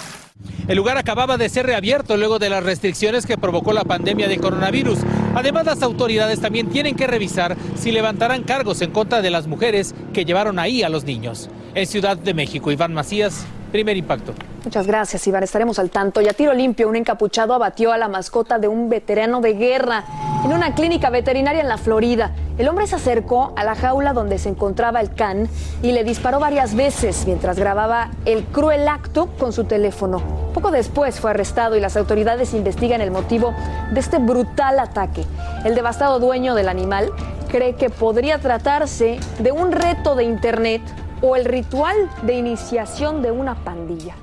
El 0.69 0.77
lugar 0.77 0.97
acababa 0.97 1.37
de 1.37 1.51
ser 1.51 1.67
reabierto 1.67 2.17
luego 2.17 2.39
de 2.39 2.49
las 2.49 2.65
restricciones 2.65 3.27
que 3.27 3.37
provocó 3.37 3.75
la 3.75 3.85
pandemia 3.85 4.27
de 4.27 4.39
coronavirus. 4.39 4.99
Además, 5.35 5.67
las 5.67 5.83
autoridades 5.83 6.41
también 6.41 6.69
tienen 6.69 6.97
que 6.97 7.07
revisar 7.07 7.57
si 7.77 7.93
levantarán 7.93 8.43
cargos 8.43 8.81
en 8.83 8.91
contra 8.91 9.23
de 9.23 9.31
las 9.31 9.47
mujeres 9.47 9.95
que 10.13 10.25
llevaron 10.25 10.59
ahí 10.59 10.83
a 10.83 10.89
los 10.89 11.05
niños. 11.05 11.49
En 11.75 11.87
Ciudad 11.87 12.17
de 12.17 12.35
México, 12.35 12.71
Iván 12.71 12.95
Macías, 12.95 13.47
primer 13.71 13.97
impacto. 13.97 14.35
Muchas 14.65 14.87
gracias, 14.87 15.27
Iván. 15.27 15.43
Estaremos 15.43 15.79
al 15.79 15.91
tanto. 15.91 16.21
Y 16.21 16.29
a 16.29 16.33
tiro 16.33 16.53
limpio, 16.53 16.89
un 16.89 16.97
encapuchado 16.97 17.55
abatió 17.55 17.93
a 17.93 17.99
la 17.99 18.09
mascota 18.09 18.59
de 18.59 18.69
un 18.69 18.89
veterano 18.89 19.41
de 19.41 19.55
guerra 19.55 20.05
en 20.45 20.53
una 20.53 20.75
clínica 20.75 21.11
veterinaria 21.11 21.61
en 21.61 21.69
la 21.69 21.79
Florida. 21.79 22.35
El 22.59 22.69
hombre 22.69 22.87
se 22.87 22.97
acercó 22.97 23.53
a 23.57 23.65
la 23.65 23.75
jaula 23.75 24.13
donde 24.13 24.39
se 24.39 24.49
encontraba 24.49 25.01
el 25.01 25.15
can 25.15 25.49
y 25.83 25.93
le 25.93 26.05
disparó 26.05 26.41
varias 26.41 26.75
veces 26.75 27.25
mientras 27.27 27.59
grababa 27.59 28.11
el 28.25 28.45
cruel 28.45 28.89
acto 28.89 29.29
con 29.39 29.53
su 29.53 29.65
teléfono. 29.65 30.38
Poco 30.59 30.73
después 30.73 31.21
fue 31.21 31.31
arrestado 31.31 31.77
y 31.77 31.81
las 31.81 31.97
autoridades 31.97 32.53
investigan 32.53 33.01
el 33.01 33.13
motivo 33.13 33.55
de 33.93 34.01
este 34.01 34.19
brutal 34.19 34.81
ataque. 34.81 35.25
El 35.65 35.77
devastado 35.77 36.19
dueño 36.19 36.57
del 36.57 36.69
animal 36.69 37.13
cree 37.49 37.77
que 37.77 37.91
podría 37.91 38.41
tratarse 38.41 39.21
de 39.39 39.53
un 39.53 39.71
reto 39.71 40.17
de 40.17 40.25
Internet 40.25 40.83
o 41.23 41.37
el 41.37 41.45
ritual 41.45 41.95
de 42.23 42.35
iniciación 42.35 43.23
de 43.23 43.31
una 43.31 43.55
pandilla. 43.55 44.17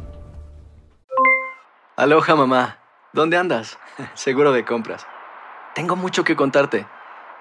Aloha 1.96 2.36
mamá, 2.36 2.80
¿dónde 3.14 3.38
andas? 3.38 3.80
Seguro 4.14 4.52
de 4.52 4.66
compras. 4.66 5.08
Tengo 5.74 5.96
mucho 5.96 6.26
que 6.26 6.36
contarte. 6.36 6.86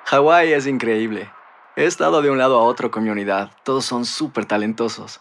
Hawái 0.04 0.52
es 0.52 0.68
increíble. 0.68 1.32
He 1.74 1.84
estado 1.84 2.22
de 2.22 2.30
un 2.30 2.38
lado 2.38 2.60
a 2.60 2.62
otro 2.62 2.92
con 2.92 3.02
mi 3.02 3.10
unidad. 3.10 3.50
Todos 3.64 3.86
son 3.86 4.04
súper 4.04 4.44
talentosos. 4.44 5.20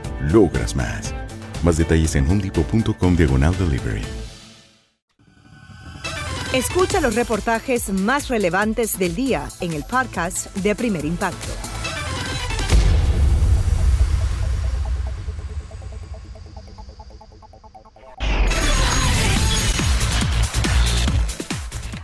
logras 0.31 0.75
más. 0.75 1.13
Más 1.63 1.77
detalles 1.77 2.15
en 2.15 2.29
homedepot.com 2.29 3.15
diagonal 3.15 3.55
delivery. 3.57 4.03
Escucha 6.53 6.99
los 6.99 7.15
reportajes 7.15 7.89
más 7.89 8.27
relevantes 8.27 8.99
del 8.99 9.15
día 9.15 9.47
en 9.61 9.71
el 9.71 9.85
podcast 9.85 10.53
de 10.57 10.75
Primer 10.75 11.05
Impacto. 11.05 11.70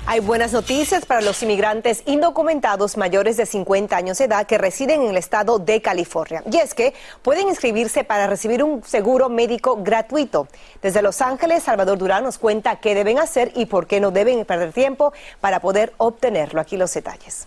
Hay 0.09 0.21
buenas 0.21 0.53
noticias 0.53 1.05
para 1.05 1.19
los 1.19 1.43
inmigrantes 1.43 2.01
indocumentados 2.05 2.95
mayores 2.95 3.35
de 3.35 3.45
50 3.45 3.97
años 3.97 4.17
de 4.17 4.23
edad 4.23 4.47
que 4.47 4.57
residen 4.57 5.01
en 5.01 5.09
el 5.09 5.17
estado 5.17 5.59
de 5.59 5.81
California. 5.81 6.43
Y 6.49 6.55
es 6.55 6.73
que 6.73 6.93
pueden 7.21 7.49
inscribirse 7.49 8.05
para 8.05 8.25
recibir 8.25 8.63
un 8.63 8.81
seguro 8.85 9.27
médico 9.27 9.83
gratuito. 9.83 10.47
Desde 10.81 11.01
Los 11.01 11.21
Ángeles, 11.21 11.63
Salvador 11.63 11.97
Durán 11.97 12.23
nos 12.23 12.37
cuenta 12.37 12.77
qué 12.77 12.95
deben 12.95 13.19
hacer 13.19 13.51
y 13.53 13.65
por 13.65 13.85
qué 13.85 13.99
no 13.99 14.11
deben 14.11 14.45
perder 14.45 14.71
tiempo 14.71 15.11
para 15.41 15.59
poder 15.59 15.91
obtenerlo. 15.97 16.61
Aquí 16.61 16.77
los 16.77 16.93
detalles. 16.93 17.45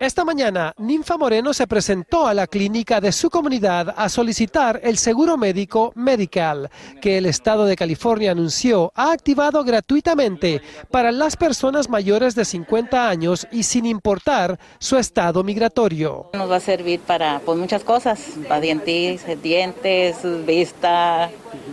Esta 0.00 0.24
mañana, 0.24 0.74
Ninfa 0.76 1.16
Moreno 1.16 1.54
se 1.54 1.68
presentó 1.68 2.26
a 2.26 2.34
la 2.34 2.48
clínica 2.48 3.00
de 3.00 3.12
su 3.12 3.30
comunidad 3.30 3.94
a 3.96 4.08
solicitar 4.08 4.80
el 4.82 4.98
seguro 4.98 5.36
médico 5.36 5.92
Medical, 5.94 6.68
que 7.00 7.16
el 7.18 7.26
Estado 7.26 7.64
de 7.64 7.76
California 7.76 8.32
anunció 8.32 8.92
ha 8.96 9.12
activado 9.12 9.62
gratuitamente 9.62 10.60
para 10.90 11.12
las 11.12 11.36
personas 11.36 11.88
mayores 11.88 12.34
de 12.34 12.44
50 12.44 13.08
años 13.08 13.46
y 13.52 13.62
sin 13.62 13.86
importar 13.86 14.58
su 14.78 14.96
estado 14.96 15.44
migratorio. 15.44 16.30
Nos 16.34 16.50
va 16.50 16.56
a 16.56 16.60
servir 16.60 16.98
para 17.00 17.40
pues, 17.44 17.56
muchas 17.56 17.84
cosas, 17.84 18.20
para 18.48 18.60
dientes, 18.60 19.22
dientes, 19.42 20.16
vista, 20.44 21.30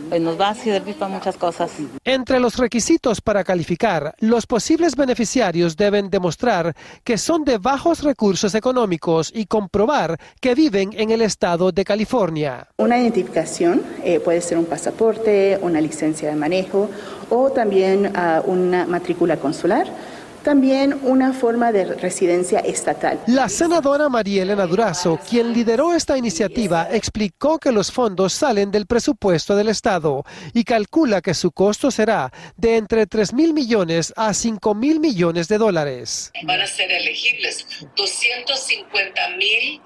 pues, 0.09 0.21
nos 0.21 0.39
va 0.39 0.49
a 0.49 0.55
servir 0.55 0.95
para 0.95 1.11
muchas 1.11 1.37
cosas. 1.37 1.71
Entre 2.05 2.39
los 2.39 2.57
requisitos 2.57 3.19
para 3.19 3.43
calificar, 3.43 4.13
los 4.19 4.45
posibles 4.45 4.95
beneficiarios 4.95 5.75
deben 5.75 6.11
demostrar 6.11 6.75
que 7.03 7.17
son 7.17 7.43
de 7.43 7.57
bajos 7.57 8.03
recursos 8.03 8.10
recursos 8.11 8.53
económicos 8.55 9.31
y 9.33 9.45
comprobar 9.45 10.19
que 10.41 10.53
viven 10.53 10.89
en 10.93 11.11
el 11.11 11.21
estado 11.21 11.71
de 11.71 11.85
California. 11.85 12.67
Una 12.77 12.99
identificación 12.99 13.81
eh, 14.03 14.19
puede 14.19 14.41
ser 14.41 14.57
un 14.57 14.65
pasaporte, 14.65 15.57
una 15.61 15.79
licencia 15.79 16.27
de 16.29 16.35
manejo 16.35 16.89
o 17.29 17.51
también 17.51 18.11
ah, 18.13 18.41
una 18.45 18.85
matrícula 18.85 19.37
consular 19.37 19.87
también 20.41 20.99
una 21.03 21.33
forma 21.33 21.71
de 21.71 21.85
residencia 21.85 22.59
estatal. 22.59 23.19
La 23.27 23.49
senadora 23.49 24.09
María 24.09 24.43
Elena 24.43 24.65
Durazo, 24.65 25.19
quien 25.29 25.53
lideró 25.53 25.93
esta 25.93 26.17
iniciativa, 26.17 26.87
explicó 26.91 27.59
que 27.59 27.71
los 27.71 27.91
fondos 27.91 28.33
salen 28.33 28.71
del 28.71 28.85
presupuesto 28.85 29.55
del 29.55 29.69
Estado 29.69 30.23
y 30.53 30.63
calcula 30.63 31.21
que 31.21 31.33
su 31.33 31.51
costo 31.51 31.91
será 31.91 32.31
de 32.57 32.77
entre 32.77 33.07
3 33.07 33.33
mil 33.33 33.53
millones 33.53 34.13
a 34.15 34.33
5 34.33 34.75
mil 34.75 34.99
millones 34.99 35.47
de 35.47 35.57
dólares. 35.57 36.31
Van 36.43 36.61
a 36.61 36.67
ser 36.67 36.91
elegibles 36.91 37.65
250 37.95 39.29
mil 39.37 39.81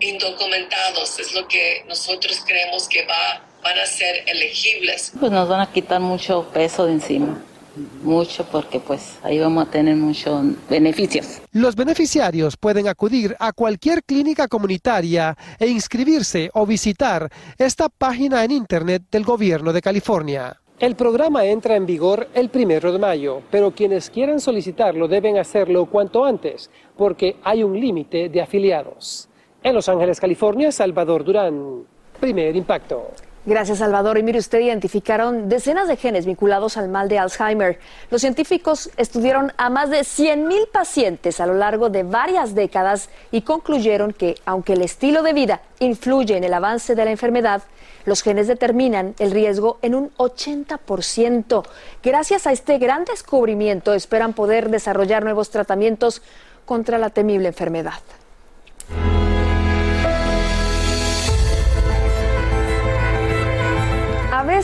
indocumentados, 0.00 1.18
es 1.18 1.34
lo 1.34 1.46
que 1.48 1.84
nosotros 1.88 2.42
creemos 2.46 2.88
que 2.88 3.06
va, 3.06 3.46
van 3.62 3.78
a 3.78 3.86
ser 3.86 4.24
elegibles. 4.26 5.12
Pues 5.18 5.32
nos 5.32 5.48
van 5.48 5.60
a 5.60 5.72
quitar 5.72 6.00
mucho 6.00 6.48
peso 6.52 6.86
de 6.86 6.92
encima 6.92 7.42
mucho 8.02 8.44
porque 8.50 8.80
pues 8.80 9.18
ahí 9.22 9.38
vamos 9.38 9.66
a 9.66 9.70
tener 9.70 9.96
muchos 9.96 10.44
beneficios. 10.68 11.42
Los 11.52 11.76
beneficiarios 11.76 12.56
pueden 12.56 12.88
acudir 12.88 13.36
a 13.38 13.52
cualquier 13.52 14.02
clínica 14.04 14.48
comunitaria 14.48 15.36
e 15.58 15.68
inscribirse 15.68 16.50
o 16.54 16.66
visitar 16.66 17.30
esta 17.58 17.88
página 17.88 18.44
en 18.44 18.50
internet 18.50 19.02
del 19.10 19.24
gobierno 19.24 19.72
de 19.72 19.82
California. 19.82 20.60
El 20.80 20.96
programa 20.96 21.44
entra 21.44 21.76
en 21.76 21.86
vigor 21.86 22.28
el 22.34 22.48
primero 22.48 22.92
de 22.92 22.98
mayo, 22.98 23.42
pero 23.50 23.70
quienes 23.70 24.10
quieran 24.10 24.40
solicitarlo 24.40 25.06
deben 25.06 25.38
hacerlo 25.38 25.86
cuanto 25.86 26.24
antes, 26.24 26.68
porque 26.96 27.36
hay 27.44 27.62
un 27.62 27.78
límite 27.78 28.28
de 28.28 28.42
afiliados. 28.42 29.28
En 29.62 29.74
Los 29.74 29.88
Ángeles, 29.88 30.20
California, 30.20 30.72
Salvador 30.72 31.24
Durán. 31.24 31.84
Primer 32.20 32.54
impacto. 32.56 33.12
Gracias, 33.46 33.78
Salvador. 33.78 34.16
Y 34.16 34.22
mire, 34.22 34.38
usted 34.38 34.60
identificaron 34.60 35.50
decenas 35.50 35.86
de 35.86 35.96
genes 35.96 36.24
vinculados 36.24 36.78
al 36.78 36.88
mal 36.88 37.10
de 37.10 37.18
Alzheimer. 37.18 37.78
Los 38.10 38.22
científicos 38.22 38.90
estudiaron 38.96 39.52
a 39.58 39.68
más 39.68 39.90
de 39.90 40.00
100.000 40.00 40.70
pacientes 40.70 41.40
a 41.40 41.46
lo 41.46 41.52
largo 41.52 41.90
de 41.90 42.04
varias 42.04 42.54
décadas 42.54 43.10
y 43.30 43.42
concluyeron 43.42 44.14
que, 44.14 44.36
aunque 44.46 44.72
el 44.72 44.80
estilo 44.80 45.22
de 45.22 45.34
vida 45.34 45.60
influye 45.78 46.38
en 46.38 46.44
el 46.44 46.54
avance 46.54 46.94
de 46.94 47.04
la 47.04 47.10
enfermedad, 47.10 47.62
los 48.06 48.22
genes 48.22 48.46
determinan 48.46 49.14
el 49.18 49.30
riesgo 49.30 49.78
en 49.82 49.94
un 49.94 50.10
80%. 50.16 51.64
Gracias 52.02 52.46
a 52.46 52.52
este 52.52 52.78
gran 52.78 53.04
descubrimiento, 53.04 53.92
esperan 53.92 54.32
poder 54.32 54.70
desarrollar 54.70 55.22
nuevos 55.22 55.50
tratamientos 55.50 56.22
contra 56.64 56.96
la 56.96 57.10
temible 57.10 57.48
enfermedad. 57.48 58.00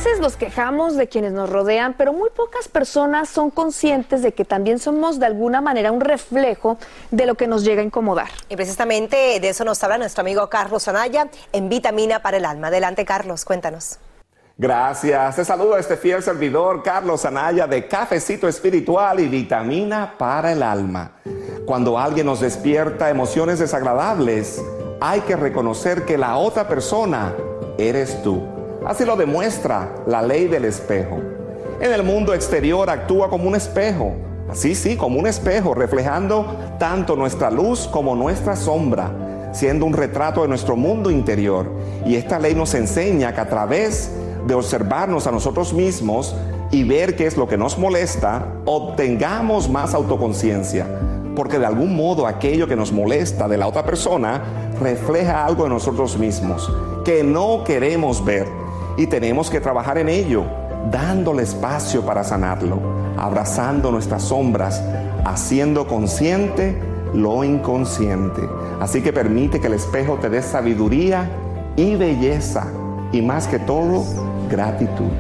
Veces 0.05 0.19
nos 0.19 0.37
quejamos 0.37 0.97
de 0.97 1.09
quienes 1.09 1.33
nos 1.33 1.51
rodean, 1.51 1.93
pero 1.93 2.15
muy 2.15 2.31
pocas 2.31 2.69
personas 2.69 3.29
son 3.29 3.51
conscientes 3.51 4.23
de 4.23 4.33
que 4.33 4.47
también 4.47 4.79
somos 4.79 5.19
de 5.19 5.27
alguna 5.27 5.61
manera 5.61 5.93
un 5.93 6.01
reflejo 6.01 6.79
de 7.11 7.27
lo 7.27 7.35
que 7.35 7.47
nos 7.47 7.65
llega 7.65 7.83
a 7.83 7.85
incomodar. 7.85 8.29
Y 8.49 8.57
precisamente 8.57 9.39
de 9.39 9.49
eso 9.51 9.63
nos 9.63 9.85
habla 9.85 9.99
nuestro 9.99 10.23
amigo 10.23 10.49
Carlos 10.49 10.89
Anaya 10.89 11.29
en 11.53 11.69
Vitamina 11.69 12.23
para 12.23 12.39
el 12.39 12.47
Alma. 12.47 12.69
Adelante, 12.69 13.05
Carlos, 13.05 13.45
cuéntanos. 13.45 13.99
Gracias. 14.57 15.37
Te 15.37 15.45
saludo 15.45 15.75
a 15.75 15.81
este 15.81 15.99
fiel 15.99 16.23
servidor, 16.23 16.83
Carlos 16.83 17.27
Anaya, 17.27 17.67
de 17.67 17.87
Cafecito 17.87 18.49
Espiritual 18.49 19.21
y 19.21 19.29
Vitamina 19.29 20.15
para 20.17 20.53
el 20.53 20.63
Alma. 20.63 21.13
Cuando 21.67 21.99
alguien 21.99 22.25
nos 22.25 22.41
despierta 22.41 23.11
emociones 23.11 23.59
desagradables, 23.59 24.65
hay 24.99 25.21
que 25.21 25.37
reconocer 25.37 26.07
que 26.07 26.17
la 26.17 26.39
otra 26.39 26.67
persona 26.67 27.35
eres 27.77 28.23
tú. 28.23 28.60
Así 28.87 29.05
lo 29.05 29.15
demuestra 29.15 29.95
la 30.07 30.23
ley 30.23 30.47
del 30.47 30.65
espejo. 30.65 31.19
En 31.81 31.93
el 31.93 32.03
mundo 32.03 32.33
exterior 32.33 32.89
actúa 32.89 33.29
como 33.29 33.47
un 33.47 33.55
espejo, 33.55 34.15
así 34.51 34.75
sí, 34.75 34.97
como 34.97 35.19
un 35.19 35.27
espejo, 35.27 35.75
reflejando 35.75 36.57
tanto 36.79 37.15
nuestra 37.15 37.51
luz 37.51 37.87
como 37.87 38.17
nuestra 38.17 38.57
sombra, 38.57 39.51
siendo 39.53 39.85
un 39.85 39.93
retrato 39.93 40.43
de 40.43 40.49
nuestro 40.49 40.77
mundo 40.77 41.11
interior. 41.11 41.71
Y 42.07 42.15
esta 42.15 42.39
ley 42.39 42.55
nos 42.55 42.73
enseña 42.75 43.35
que 43.35 43.41
a 43.41 43.49
través 43.49 44.13
de 44.47 44.55
observarnos 44.55 45.27
a 45.27 45.31
nosotros 45.31 45.75
mismos 45.75 46.35
y 46.71 46.85
ver 46.85 47.17
qué 47.17 47.27
es 47.27 47.37
lo 47.37 47.47
que 47.47 47.59
nos 47.59 47.77
molesta, 47.79 48.47
obtengamos 48.65 49.69
más 49.69 49.93
autoconciencia. 49.93 50.87
Porque 51.37 51.59
de 51.59 51.67
algún 51.67 51.95
modo 51.95 52.27
aquello 52.27 52.67
que 52.67 52.77
nos 52.77 52.93
molesta 52.93 53.47
de 53.47 53.59
la 53.59 53.67
otra 53.67 53.85
persona 53.85 54.73
refleja 54.81 55.45
algo 55.45 55.65
de 55.65 55.71
nosotros 55.71 56.17
mismos 56.17 56.71
que 57.05 57.25
no 57.25 57.65
queremos 57.65 58.25
ver 58.25 58.60
y 59.01 59.07
tenemos 59.07 59.49
que 59.49 59.61
trabajar 59.61 59.97
en 59.97 60.11
ello, 60.11 60.45
dándole 60.91 61.45
espacio 61.45 62.05
para 62.05 62.23
sanarlo, 62.23 62.79
abrazando 63.17 63.91
nuestras 63.91 64.25
sombras, 64.25 64.83
haciendo 65.25 65.89
consciente 65.89 66.79
lo 67.15 67.43
inconsciente. 67.43 68.43
Así 68.79 69.01
que 69.01 69.11
permite 69.11 69.59
que 69.59 69.69
el 69.69 69.73
espejo 69.73 70.19
te 70.21 70.29
dé 70.29 70.43
sabiduría 70.43 71.31
y 71.77 71.97
belleza 71.97 72.67
y 73.11 73.23
más 73.23 73.47
que 73.47 73.59
todo, 73.59 74.05
gratitud. 74.51 75.11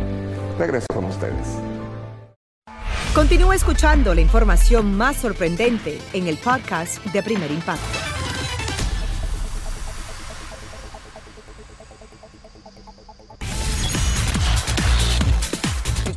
Regreso 0.58 0.86
con 0.94 1.06
ustedes. 1.06 1.56
Continúa 3.14 3.54
escuchando 3.54 4.14
la 4.14 4.20
información 4.20 4.94
más 4.94 5.16
sorprendente 5.16 5.98
en 6.12 6.26
el 6.26 6.36
podcast 6.36 7.02
de 7.06 7.22
Primer 7.22 7.50
Impacto. 7.50 7.99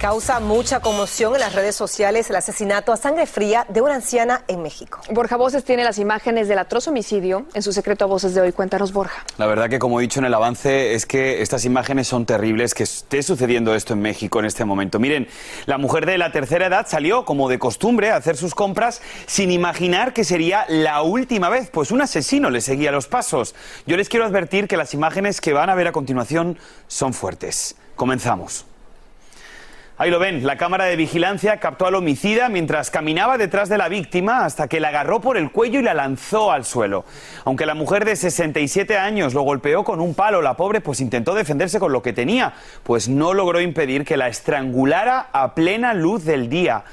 Causa 0.04 0.42
mucha 0.42 0.82
conmoción 0.82 1.34
en 1.34 1.40
las 1.40 1.56
redes 1.56 1.78
sociales 1.78 2.30
el 2.30 2.36
asesinato 2.36 2.92
a 2.92 2.98
sangre 2.98 3.26
fría 3.26 3.66
de 3.70 3.80
una 3.80 3.96
anciana 3.96 4.44
en 4.50 4.62
México. 4.62 5.00
Borja 5.12 5.38
Voces 5.38 5.64
tiene 5.64 5.86
las 5.86 5.98
imágenes 5.98 6.50
del 6.50 6.60
atroz 6.60 6.90
homicidio 6.90 7.46
en 7.54 7.62
su 7.62 7.72
secreto 7.72 8.04
a 8.04 8.08
voces 8.10 8.36
de 8.36 8.42
hoy. 8.42 8.52
Cuéntanos, 8.52 8.92
Borja. 8.92 9.24
La 9.38 9.46
verdad 9.46 9.70
que, 9.70 9.80
como 9.80 10.02
he 10.02 10.04
dicho 10.04 10.20
en 10.20 10.26
el 10.26 10.34
avance, 10.34 10.94
es 10.94 11.06
que 11.06 11.42
estas 11.42 11.64
imágenes 11.64 12.10
son 12.10 12.26
terribles, 12.26 12.74
que 12.74 12.84
esté 12.84 13.24
sucediendo 13.24 13.74
esto 13.76 13.94
en 13.94 14.02
México 14.02 14.40
en 14.40 14.46
este 14.46 14.66
momento. 14.66 15.00
Miren, 15.00 15.30
la 15.68 15.78
mujer 15.78 16.06
de 16.06 16.18
la 16.18 16.34
tercera 16.34 16.66
edad 16.66 16.86
salió, 16.86 17.24
como 17.24 17.48
de 17.48 17.58
costumbre, 17.58 18.12
a 18.12 18.18
hacer 18.18 18.36
sus 18.36 18.54
compras 18.56 19.02
sin 19.26 19.52
imaginar 19.52 20.12
que 20.12 20.26
sería 20.26 20.66
la 20.68 21.02
última 21.02 21.48
vez, 21.48 21.70
pues 21.70 21.92
un 21.92 22.02
asesino 22.02 22.50
le 22.50 22.60
seguía 22.60 22.92
los 22.92 23.08
pasos. 23.08 23.56
Yo 23.88 23.96
les 23.96 24.10
quiero 24.10 24.26
advertir 24.26 24.68
que 24.68 24.76
las 24.76 24.94
imágenes 24.94 25.40
que 25.40 25.54
van 25.54 25.70
a 25.70 25.76
ver 25.76 25.88
a 25.88 25.94
continuación 25.94 26.60
son 26.90 27.14
fuertes. 27.14 27.78
Comenzamos. 27.96 28.66
Ahí 30.04 30.12
lo 30.12 30.20
ven, 30.20 30.46
la 30.46 30.58
cámara 30.58 30.84
de 30.84 30.98
vigilancia 30.98 31.62
captó 31.62 31.86
al 31.86 31.96
homicida 31.96 32.50
mientras 32.50 32.92
caminaba 32.92 33.38
detrás 33.38 33.70
de 33.70 33.78
la 33.78 33.88
víctima 33.88 34.44
hasta 34.44 34.68
que 34.68 34.82
la 34.82 34.90
agarró 34.90 35.22
por 35.22 35.38
el 35.38 35.50
cuello 35.50 35.80
y 35.80 35.84
la 35.84 35.94
lanzó 35.94 36.52
al 36.52 36.66
suelo. 36.66 37.06
Aunque 37.46 37.66
la 37.66 37.74
mujer 37.74 38.04
de 38.04 38.18
67 38.18 38.98
años 38.98 39.34
lo 39.34 39.44
golpeó 39.44 39.86
con 39.86 40.02
un 40.02 40.14
palo, 40.14 40.42
la 40.42 40.58
pobre 40.58 40.82
pues 40.82 41.00
intentó 41.00 41.34
defenderse 41.34 41.80
con 41.80 41.94
lo 41.94 42.02
que 42.02 42.12
tenía, 42.12 42.54
pues 42.84 43.08
no 43.08 43.34
logró 43.34 43.62
impedir 43.62 44.04
que 44.04 44.18
la 44.18 44.28
estrangulara 44.28 45.30
a 45.32 45.56
plena 45.56 45.94
luz 45.94 46.26
del 46.26 46.50
día. 46.50 46.84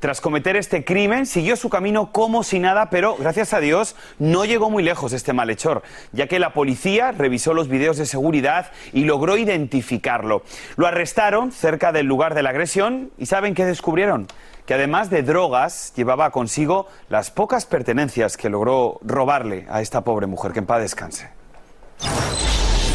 Tras 0.00 0.22
cometer 0.22 0.56
este 0.56 0.82
crimen, 0.82 1.26
siguió 1.26 1.56
su 1.56 1.68
camino 1.68 2.10
como 2.10 2.42
si 2.42 2.58
nada, 2.58 2.88
pero 2.88 3.16
gracias 3.18 3.52
a 3.52 3.60
Dios 3.60 3.96
no 4.18 4.46
llegó 4.46 4.70
muy 4.70 4.82
lejos 4.82 5.12
este 5.12 5.34
malhechor, 5.34 5.82
ya 6.12 6.26
que 6.26 6.38
la 6.38 6.54
policía 6.54 7.12
revisó 7.12 7.52
los 7.52 7.68
videos 7.68 7.98
de 7.98 8.06
seguridad 8.06 8.72
y 8.94 9.04
logró 9.04 9.36
identificarlo. 9.36 10.42
Lo 10.76 10.86
arrestaron 10.86 11.52
cerca 11.52 11.92
del 11.92 12.06
lugar 12.06 12.34
de 12.34 12.42
la 12.42 12.48
agresión 12.48 13.10
y 13.18 13.26
¿saben 13.26 13.54
qué 13.54 13.66
descubrieron? 13.66 14.26
que 14.66 14.74
además 14.74 15.10
de 15.10 15.24
drogas 15.24 15.92
llevaba 15.96 16.30
consigo 16.30 16.86
las 17.08 17.32
pocas 17.32 17.66
pertenencias 17.66 18.36
que 18.36 18.48
logró 18.48 19.00
robarle 19.02 19.66
a 19.68 19.82
esta 19.82 20.02
pobre 20.02 20.28
mujer. 20.28 20.52
Que 20.52 20.60
en 20.60 20.66
paz 20.66 20.80
descanse. 20.80 21.28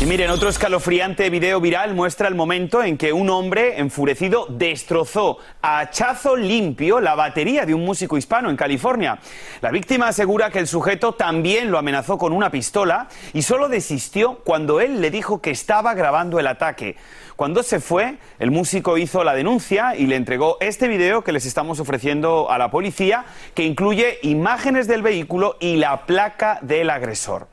Y 0.01 0.05
miren, 0.07 0.29
otro 0.29 0.49
escalofriante 0.49 1.29
video 1.29 1.61
viral 1.61 1.95
muestra 1.95 2.27
el 2.27 2.35
momento 2.35 2.83
en 2.83 2.97
que 2.97 3.13
un 3.13 3.29
hombre 3.29 3.79
enfurecido 3.79 4.45
destrozó 4.49 5.37
a 5.61 5.79
hachazo 5.79 6.35
limpio 6.35 6.99
la 6.99 7.15
batería 7.15 7.65
de 7.65 7.73
un 7.73 7.85
músico 7.85 8.17
hispano 8.17 8.49
en 8.49 8.57
California. 8.57 9.19
La 9.61 9.71
víctima 9.71 10.09
asegura 10.09 10.51
que 10.51 10.59
el 10.59 10.67
sujeto 10.67 11.13
también 11.13 11.71
lo 11.71 11.77
amenazó 11.77 12.17
con 12.17 12.33
una 12.33 12.51
pistola 12.51 13.07
y 13.31 13.41
solo 13.41 13.69
desistió 13.69 14.39
cuando 14.43 14.81
él 14.81 14.99
le 14.99 15.09
dijo 15.11 15.41
que 15.41 15.51
estaba 15.51 15.93
grabando 15.93 16.41
el 16.41 16.47
ataque. 16.47 16.97
Cuando 17.37 17.63
se 17.63 17.79
fue, 17.79 18.17
el 18.37 18.51
músico 18.51 18.97
hizo 18.97 19.23
la 19.23 19.33
denuncia 19.33 19.95
y 19.95 20.07
le 20.07 20.17
entregó 20.17 20.57
este 20.59 20.89
video 20.89 21.23
que 21.23 21.31
les 21.31 21.45
estamos 21.45 21.79
ofreciendo 21.79 22.51
a 22.51 22.57
la 22.57 22.69
policía, 22.69 23.23
que 23.53 23.63
incluye 23.63 24.19
imágenes 24.23 24.87
del 24.87 25.01
vehículo 25.01 25.55
y 25.61 25.77
la 25.77 26.05
placa 26.05 26.59
del 26.61 26.89
agresor. 26.89 27.47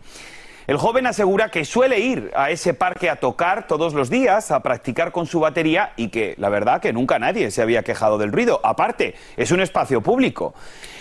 El 0.68 0.76
joven 0.76 1.06
asegura 1.06 1.50
que 1.50 1.64
suele 1.64 1.98
ir 1.98 2.30
a 2.36 2.50
ese 2.50 2.72
parque 2.72 3.10
a 3.10 3.16
tocar 3.16 3.66
todos 3.66 3.94
los 3.94 4.10
días, 4.10 4.52
a 4.52 4.60
practicar 4.60 5.10
con 5.10 5.26
su 5.26 5.40
batería 5.40 5.92
y 5.96 6.08
que 6.08 6.34
la 6.38 6.50
verdad 6.50 6.80
que 6.80 6.92
nunca 6.92 7.18
nadie 7.18 7.50
se 7.50 7.62
había 7.62 7.82
quejado 7.82 8.16
del 8.16 8.30
ruido. 8.30 8.60
Aparte, 8.62 9.14
es 9.36 9.50
un 9.50 9.60
espacio 9.60 10.02
público. 10.02 10.54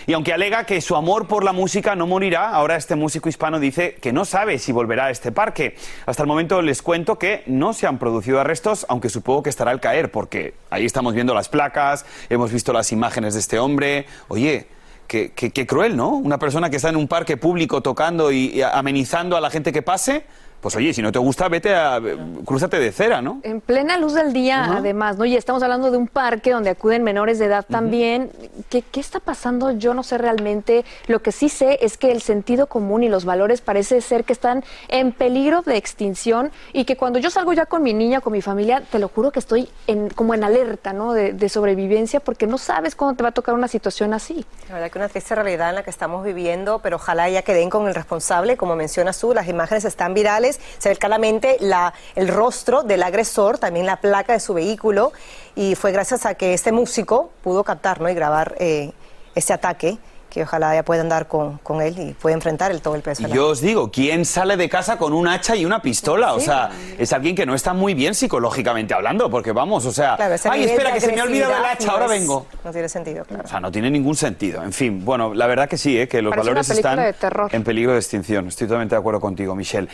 Y 0.06 0.14
aunque 0.14 0.32
alega 0.32 0.64
que 0.64 0.80
su 0.80 0.96
amor 0.96 1.28
por 1.28 1.44
la 1.44 1.52
música 1.52 1.94
no 1.94 2.08
morirá, 2.08 2.50
ahora 2.50 2.74
este 2.74 2.96
músico 2.96 3.28
hispano 3.28 3.60
dice 3.60 3.94
que 3.94 4.12
no 4.12 4.24
sabe 4.24 4.58
si 4.58 4.72
volverá 4.72 5.06
a 5.06 5.10
este 5.10 5.30
parque. 5.30 5.76
Hasta 6.06 6.24
el 6.24 6.26
momento 6.26 6.60
les 6.60 6.82
cuento 6.82 7.18
que 7.18 7.44
no 7.46 7.72
se 7.72 7.86
han 7.86 7.98
producido 7.98 8.40
arrestos, 8.40 8.84
aunque 8.88 9.10
supongo 9.10 9.44
que 9.44 9.50
estará 9.50 9.70
al 9.70 9.80
caer, 9.80 10.10
porque 10.10 10.54
ahí 10.70 10.84
estamos 10.84 11.14
viendo 11.14 11.34
las 11.34 11.48
placas, 11.48 12.04
hemos 12.30 12.52
visto 12.52 12.72
las 12.72 12.90
imágenes 12.90 13.34
de 13.34 13.40
este 13.40 13.60
hombre. 13.60 14.06
Oye, 14.26 14.66
Qué, 15.06 15.30
qué, 15.30 15.66
cruel, 15.66 15.94
¿no? 15.94 16.08
Una 16.08 16.38
persona 16.38 16.70
que 16.70 16.76
está 16.76 16.88
en 16.88 16.96
un 16.96 17.06
parque 17.06 17.36
público 17.36 17.82
tocando 17.82 18.32
y 18.32 18.62
amenizando 18.62 19.36
a 19.36 19.42
la 19.42 19.50
gente 19.50 19.70
que 19.70 19.82
pase 19.82 20.24
pues 20.62 20.76
oye, 20.76 20.94
si 20.94 21.02
no 21.02 21.10
te 21.10 21.18
gusta, 21.18 21.48
vete 21.48 21.74
a. 21.74 22.00
cruzate 22.44 22.78
de 22.78 22.92
cera, 22.92 23.20
¿no? 23.20 23.40
En 23.42 23.60
plena 23.60 23.98
luz 23.98 24.14
del 24.14 24.32
día, 24.32 24.64
además, 24.76 25.18
¿no? 25.18 25.24
Y 25.24 25.34
estamos 25.34 25.60
hablando 25.64 25.90
de 25.90 25.96
un 25.96 26.06
parque 26.06 26.52
donde 26.52 26.70
acuden 26.70 27.02
menores 27.02 27.40
de 27.40 27.46
edad 27.46 27.66
también. 27.68 28.30
¿Qué, 28.70 28.82
¿Qué, 28.82 29.00
está 29.00 29.18
pasando? 29.18 29.72
Yo 29.72 29.92
no 29.92 30.04
sé 30.04 30.18
realmente. 30.18 30.84
Lo 31.08 31.20
que 31.20 31.32
sí 31.32 31.48
sé 31.48 31.80
es 31.82 31.98
que 31.98 32.12
el 32.12 32.22
sentido 32.22 32.68
común 32.68 33.02
y 33.02 33.08
los 33.08 33.24
valores 33.24 33.60
parece 33.60 34.00
ser 34.00 34.22
que 34.22 34.32
están 34.32 34.62
en 34.86 35.10
peligro 35.10 35.62
de 35.62 35.76
extinción 35.76 36.52
y 36.72 36.84
que 36.84 36.96
cuando 36.96 37.18
yo 37.18 37.30
salgo 37.30 37.52
ya 37.52 37.66
con 37.66 37.82
mi 37.82 37.92
niña, 37.92 38.20
con 38.20 38.32
mi 38.32 38.40
familia, 38.40 38.84
te 38.88 39.00
lo 39.00 39.08
juro 39.08 39.32
que 39.32 39.40
estoy 39.40 39.68
en, 39.88 40.10
como 40.10 40.32
en 40.32 40.44
alerta, 40.44 40.92
¿no? 40.92 41.12
De, 41.12 41.32
de 41.32 41.48
sobrevivencia 41.48 42.20
porque 42.20 42.46
no 42.46 42.56
sabes 42.56 42.94
cuándo 42.94 43.16
te 43.16 43.24
va 43.24 43.30
a 43.30 43.32
tocar 43.32 43.56
una 43.56 43.66
situación 43.66 44.14
así. 44.14 44.46
La 44.68 44.74
verdad 44.74 44.92
que 44.92 44.98
una 44.98 45.08
triste 45.08 45.34
realidad 45.34 45.70
en 45.70 45.74
la 45.74 45.82
que 45.82 45.90
estamos 45.90 46.24
viviendo, 46.24 46.78
pero 46.78 46.96
ojalá 46.96 47.28
ya 47.28 47.42
queden 47.42 47.68
con 47.68 47.88
el 47.88 47.96
responsable. 47.96 48.56
Como 48.56 48.76
mencionas 48.76 49.18
tú, 49.18 49.34
las 49.34 49.48
imágenes 49.48 49.84
están 49.84 50.14
virales 50.14 50.51
se 50.78 50.88
ve 50.88 50.96
claramente 50.96 51.56
la, 51.60 51.94
el 52.14 52.28
rostro 52.28 52.82
del 52.82 53.02
agresor, 53.02 53.58
también 53.58 53.86
la 53.86 53.96
placa 53.96 54.32
de 54.32 54.40
su 54.40 54.54
vehículo, 54.54 55.12
y 55.54 55.74
fue 55.74 55.92
gracias 55.92 56.26
a 56.26 56.34
que 56.34 56.54
este 56.54 56.72
músico 56.72 57.30
pudo 57.42 57.64
captar 57.64 58.00
¿no? 58.00 58.08
y 58.08 58.14
grabar 58.14 58.54
eh, 58.58 58.92
este 59.34 59.52
ataque 59.52 59.98
que 60.32 60.44
ojalá 60.44 60.74
ya 60.74 60.82
pueda 60.82 61.02
andar 61.02 61.28
con, 61.28 61.58
con, 61.58 61.82
él 61.82 61.98
y 61.98 62.12
pueda 62.14 62.34
enfrentar 62.34 62.70
el, 62.70 62.80
todo 62.80 62.94
el 62.94 63.02
peso. 63.02 63.28
yo 63.28 63.48
os 63.48 63.60
digo, 63.60 63.90
¿quién 63.90 64.24
sale 64.24 64.56
de 64.56 64.66
casa 64.66 64.96
con 64.96 65.12
un 65.12 65.28
hacha 65.28 65.54
y 65.54 65.66
una 65.66 65.82
pistola? 65.82 66.32
O 66.32 66.40
sea, 66.40 66.70
es 66.96 67.12
alguien 67.12 67.36
que 67.36 67.44
no 67.44 67.54
está 67.54 67.74
muy 67.74 67.92
bien 67.92 68.14
psicológicamente 68.14 68.94
hablando, 68.94 69.30
porque 69.30 69.52
vamos, 69.52 69.84
o 69.84 69.92
sea, 69.92 70.16
ay, 70.44 70.64
espera, 70.64 70.90
que 70.94 71.02
se 71.02 71.12
me 71.12 71.20
ha 71.20 71.24
olvidado 71.24 71.54
el 71.54 71.64
hacha, 71.66 71.90
ahora 71.90 72.06
vengo. 72.06 72.46
No 72.64 72.72
tiene 72.72 72.88
sentido, 72.88 73.26
claro. 73.26 73.44
O 73.44 73.48
sea, 73.48 73.60
no 73.60 73.70
tiene 73.70 73.90
ningún 73.90 74.16
sentido. 74.16 74.62
En 74.62 74.72
fin, 74.72 75.04
bueno, 75.04 75.34
la 75.34 75.46
verdad 75.46 75.68
que 75.68 75.76
sí, 75.76 75.98
¿eh? 76.00 76.08
que 76.08 76.22
los 76.22 76.34
valores 76.34 76.70
están 76.70 77.14
en 77.50 77.62
peligro 77.62 77.92
de 77.92 77.98
extinción. 77.98 78.48
Estoy 78.48 78.66
totalmente 78.66 78.94
de 78.94 79.00
acuerdo 79.00 79.20
contigo, 79.20 79.54
Michelle. 79.54 79.88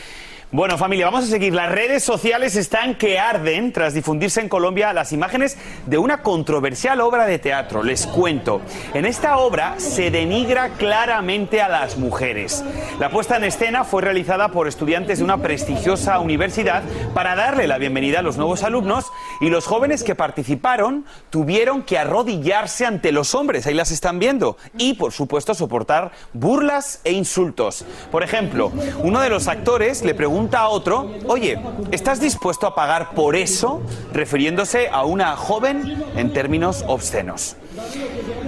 Bueno, 0.50 0.78
familia, 0.78 1.04
vamos 1.04 1.24
a 1.24 1.26
seguir. 1.26 1.52
Las 1.52 1.70
redes 1.70 2.02
sociales 2.02 2.56
están 2.56 2.94
que 2.94 3.18
arden 3.18 3.70
tras 3.70 3.92
difundirse 3.92 4.40
en 4.40 4.48
Colombia 4.48 4.94
las 4.94 5.12
imágenes 5.12 5.58
de 5.84 5.98
una 5.98 6.22
controversial 6.22 7.02
obra 7.02 7.26
de 7.26 7.38
teatro. 7.38 7.82
Les 7.82 8.06
cuento. 8.06 8.62
En 8.94 9.04
esta 9.04 9.36
obra 9.36 9.74
se 9.76 10.10
denigra 10.10 10.70
claramente 10.70 11.60
a 11.60 11.68
las 11.68 11.98
mujeres. 11.98 12.64
La 12.98 13.10
puesta 13.10 13.36
en 13.36 13.44
escena 13.44 13.84
fue 13.84 14.00
realizada 14.00 14.48
por 14.48 14.68
estudiantes 14.68 15.18
de 15.18 15.24
una 15.24 15.36
prestigiosa 15.36 16.18
universidad 16.18 16.82
para 17.12 17.36
darle 17.36 17.66
la 17.66 17.76
bienvenida 17.76 18.20
a 18.20 18.22
los 18.22 18.38
nuevos 18.38 18.62
alumnos 18.62 19.04
y 19.40 19.50
los 19.50 19.66
jóvenes 19.66 20.02
que 20.02 20.14
participaron 20.14 21.04
tuvieron 21.30 21.82
que 21.82 21.98
arrodillarse 21.98 22.86
ante 22.86 23.12
los 23.12 23.34
hombres, 23.34 23.66
ahí 23.66 23.74
las 23.74 23.90
están 23.90 24.18
viendo, 24.18 24.56
y 24.76 24.94
por 24.94 25.12
supuesto 25.12 25.54
soportar 25.54 26.12
burlas 26.32 27.00
e 27.04 27.12
insultos. 27.12 27.84
Por 28.10 28.22
ejemplo, 28.22 28.72
uno 29.02 29.20
de 29.20 29.28
los 29.28 29.48
actores 29.48 30.02
le 30.02 30.14
pregunta 30.14 30.60
a 30.60 30.68
otro, 30.68 31.10
oye, 31.26 31.58
¿estás 31.90 32.20
dispuesto 32.20 32.66
a 32.66 32.74
pagar 32.74 33.14
por 33.14 33.36
eso? 33.36 33.82
refiriéndose 34.12 34.88
a 34.88 35.04
una 35.04 35.36
joven 35.36 36.04
en 36.16 36.32
términos 36.32 36.84
obscenos. 36.86 37.56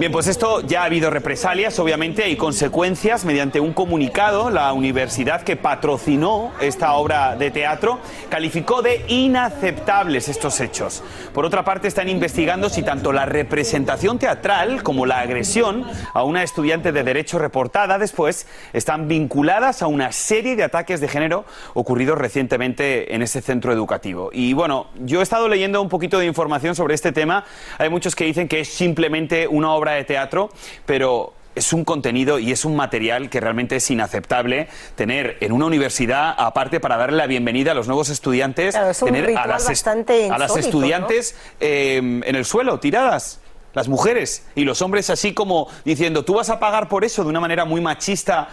Bien, 0.01 0.13
pues 0.13 0.29
esto 0.29 0.63
ya 0.63 0.81
ha 0.81 0.85
habido 0.87 1.11
represalias, 1.11 1.79
obviamente, 1.79 2.31
y 2.31 2.37
consecuencias. 2.37 3.27
Mediante 3.27 3.61
un 3.61 3.75
comunicado, 3.75 4.49
la 4.49 4.73
universidad 4.73 5.43
que 5.43 5.57
patrocinó 5.57 6.53
esta 6.59 6.95
obra 6.95 7.37
de 7.37 7.51
teatro 7.51 7.99
calificó 8.31 8.81
de 8.81 9.05
inaceptables 9.09 10.29
estos 10.29 10.59
hechos. 10.61 11.03
Por 11.35 11.45
otra 11.45 11.65
parte, 11.65 11.87
están 11.87 12.09
investigando 12.09 12.71
si 12.71 12.83
tanto 12.83 13.13
la 13.13 13.27
representación 13.27 14.19
teatral 14.19 14.83
como 14.83 15.05
la 15.05 15.21
agresión 15.21 15.85
a 16.15 16.25
una 16.25 16.43
estudiante 16.43 16.93
de 16.93 17.05
Derecho 17.05 17.39
reportada 17.39 17.99
después 17.99 18.47
están 18.73 19.07
vinculadas 19.07 19.83
a 19.83 19.87
una 19.87 20.13
serie 20.13 20.57
de 20.57 20.63
ataques 20.63 21.01
de 21.03 21.09
género 21.09 21.45
ocurridos 21.75 22.17
recientemente 22.17 23.15
en 23.15 23.21
ese 23.21 23.43
centro 23.43 23.71
educativo. 23.71 24.31
Y 24.33 24.55
bueno, 24.55 24.87
yo 24.97 25.21
he 25.21 25.23
estado 25.23 25.47
leyendo 25.47 25.83
un 25.83 25.91
poquito 25.91 26.19
de 26.19 26.27
información 26.27 26.75
sobre 26.75 26.95
este 26.95 27.13
tema. 27.13 27.45
Hay 27.77 27.91
muchos 27.91 28.17
que 28.17 28.25
dicen 28.25 28.49
que 28.49 28.61
es 28.61 28.69
simplemente 28.69 29.20
una 29.49 29.73
obra 29.73 29.93
de 29.93 30.05
teatro, 30.05 30.51
pero 30.87 31.35
es 31.55 31.73
un 31.73 31.85
contenido 31.85 32.39
y 32.39 32.53
es 32.53 32.65
un 32.65 32.77
material 32.77 33.29
que 33.29 33.41
realmente 33.41 33.77
es 33.77 33.91
inaceptable 33.91 34.69
tener 34.95 35.37
en 35.41 35.53
una 35.53 35.67
universidad, 35.67 36.35
aparte 36.37 36.81
para 36.81 36.97
darle 36.97 37.17
la 37.17 37.27
bienvenida 37.27 37.73
a 37.73 37.75
los 37.75 37.87
nuevos 37.87 38.09
estudiantes, 38.09 38.75
tener 39.01 39.37
a 39.37 39.47
las, 39.47 39.67
a 39.67 40.39
las, 40.39 40.57
estudiantes 40.57 41.35
em, 41.59 42.23
en 42.25 42.37
el 42.37 42.45
suelo, 42.45 42.79
tiradas. 42.81 43.41
Las 43.73 43.87
mujeres 43.87 44.45
y 44.57 44.65
los 44.65 44.83
hombres 44.83 45.11
así 45.11 45.33
como 45.33 45.69
diciendo, 45.85 46.25
tú 46.25 46.35
vas 46.35 46.51
a 46.51 46.59
pagar 46.59 46.89
por 46.89 47.05
eso 47.05 47.23
de 47.23 47.29
una 47.29 47.39
manera 47.39 47.65
muy 47.65 47.81
machista 47.81 48.49